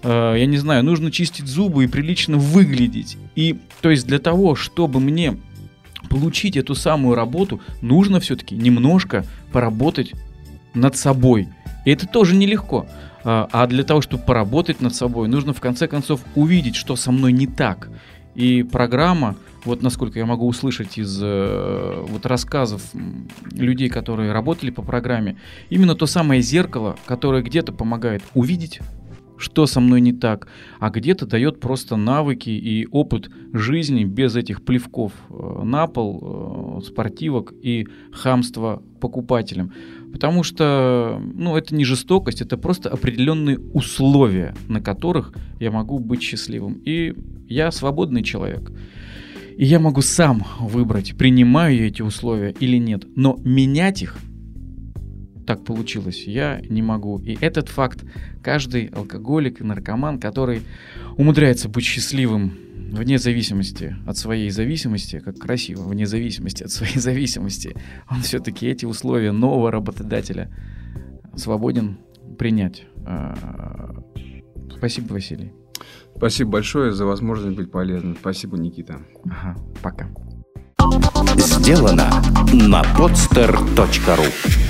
э, 0.03 0.35
я 0.39 0.47
не 0.47 0.59
знаю, 0.59 0.85
нужно 0.85 1.11
чистить 1.11 1.47
зубы 1.47 1.85
и 1.85 1.89
прилично 1.89 2.37
выглядеть. 2.37 3.17
И 3.35 3.59
то 3.81 3.91
есть 3.91 4.07
для 4.07 4.19
того, 4.19 4.55
чтобы 4.55 5.01
мне 5.01 5.37
получить 6.09 6.57
эту 6.57 6.75
самую 6.75 7.15
работу, 7.15 7.61
нужно 7.81 8.21
все-таки 8.21 8.57
немножко 8.57 9.25
поработать 9.53 10.13
над 10.75 10.97
собой. 10.97 11.49
И 11.85 11.91
это 11.91 12.07
тоже 12.07 12.35
нелегко. 12.37 12.87
Э, 13.25 13.47
а 13.51 13.67
для 13.67 13.85
того, 13.85 14.01
чтобы 14.01 14.25
поработать 14.25 14.81
над 14.81 14.95
собой, 14.95 15.29
нужно 15.29 15.53
в 15.53 15.61
конце 15.61 15.87
концов 15.87 16.21
увидеть, 16.35 16.77
что 16.77 16.97
со 16.97 17.13
мной 17.13 17.33
не 17.33 17.47
так. 17.47 17.91
И 18.35 18.63
программа, 18.63 19.37
вот 19.65 19.83
насколько 19.83 20.19
я 20.19 20.27
могу 20.27 20.47
услышать 20.47 20.99
из 20.99 21.19
э, 21.21 22.05
вот 22.09 22.27
рассказов 22.27 22.83
людей, 23.53 23.89
которые 23.89 24.33
работали 24.33 24.71
по 24.71 24.83
программе, 24.83 25.37
именно 25.69 25.95
то 25.95 26.07
самое 26.07 26.41
зеркало, 26.41 26.97
которое 27.07 27.43
где-то 27.43 27.73
помогает 27.73 28.23
увидеть 28.35 28.81
что 29.41 29.67
со 29.67 29.81
мной 29.81 30.01
не 30.01 30.13
так, 30.13 30.49
а 30.79 30.91
где-то 30.91 31.27
дает 31.27 31.61
просто 31.61 31.97
навыки 31.97 32.51
и 32.51 32.87
опыт 32.91 33.31
жизни 33.53 34.05
без 34.05 34.37
этих 34.37 34.63
плевков 34.63 35.13
э, 35.31 35.63
на 35.65 35.87
пол, 35.87 36.79
э, 36.79 36.87
спортивок 36.87 37.53
и 37.63 37.89
хамства 38.13 38.83
покупателям. 39.01 39.73
Потому 40.13 40.43
что, 40.43 41.21
ну, 41.35 41.57
это 41.57 41.75
не 41.75 41.85
жестокость, 41.85 42.43
это 42.43 42.59
просто 42.59 42.91
определенные 42.91 43.59
условия, 43.59 44.55
на 44.69 44.81
которых 44.81 45.33
я 45.59 45.71
могу 45.71 45.99
быть 45.99 46.23
счастливым. 46.23 46.75
И 46.85 47.15
я 47.49 47.71
свободный 47.71 48.23
человек. 48.23 48.71
И 49.57 49.65
я 49.65 49.79
могу 49.79 50.03
сам 50.03 50.45
выбрать, 50.61 51.17
принимаю 51.17 51.77
я 51.77 51.87
эти 51.87 52.03
условия 52.03 52.55
или 52.61 52.77
нет. 52.77 53.05
Но 53.17 53.39
менять 53.45 54.03
их 54.03 54.17
так 55.47 55.65
получилось, 55.65 56.25
я 56.27 56.61
не 56.69 56.83
могу. 56.83 57.19
И 57.19 57.37
этот 57.41 57.69
факт 57.69 58.05
каждый 58.43 58.87
алкоголик 58.87 59.61
и 59.61 59.65
наркоман, 59.65 60.19
который 60.19 60.63
умудряется 61.17 61.69
быть 61.69 61.85
счастливым 61.85 62.53
вне 62.93 63.19
зависимости 63.19 63.97
от 64.07 64.17
своей 64.17 64.51
зависимости, 64.51 65.21
как 65.21 65.39
красиво, 65.39 65.83
вне 65.83 66.07
зависимости 66.07 66.65
от 66.65 66.71
своей 66.71 66.99
зависимости, 67.01 67.77
он 68.11 68.23
все-таки 68.23 68.67
эти 68.67 68.85
условия 68.85 69.33
нового 69.33 69.71
работодателя 69.71 70.51
свободен 71.37 71.99
принять. 72.39 72.85
А, 73.07 74.03
спасибо, 74.77 75.13
Василий. 75.13 75.53
Спасибо 76.17 76.51
большое 76.51 76.93
за 76.93 77.07
возможность 77.07 77.57
быть 77.57 77.71
полезным. 77.71 78.17
Спасибо, 78.19 78.59
Никита. 78.59 79.01
Ага, 79.25 79.57
пока. 79.83 80.09
Сделано 81.37 82.11
на 82.53 82.83
podster.ru 82.97 84.70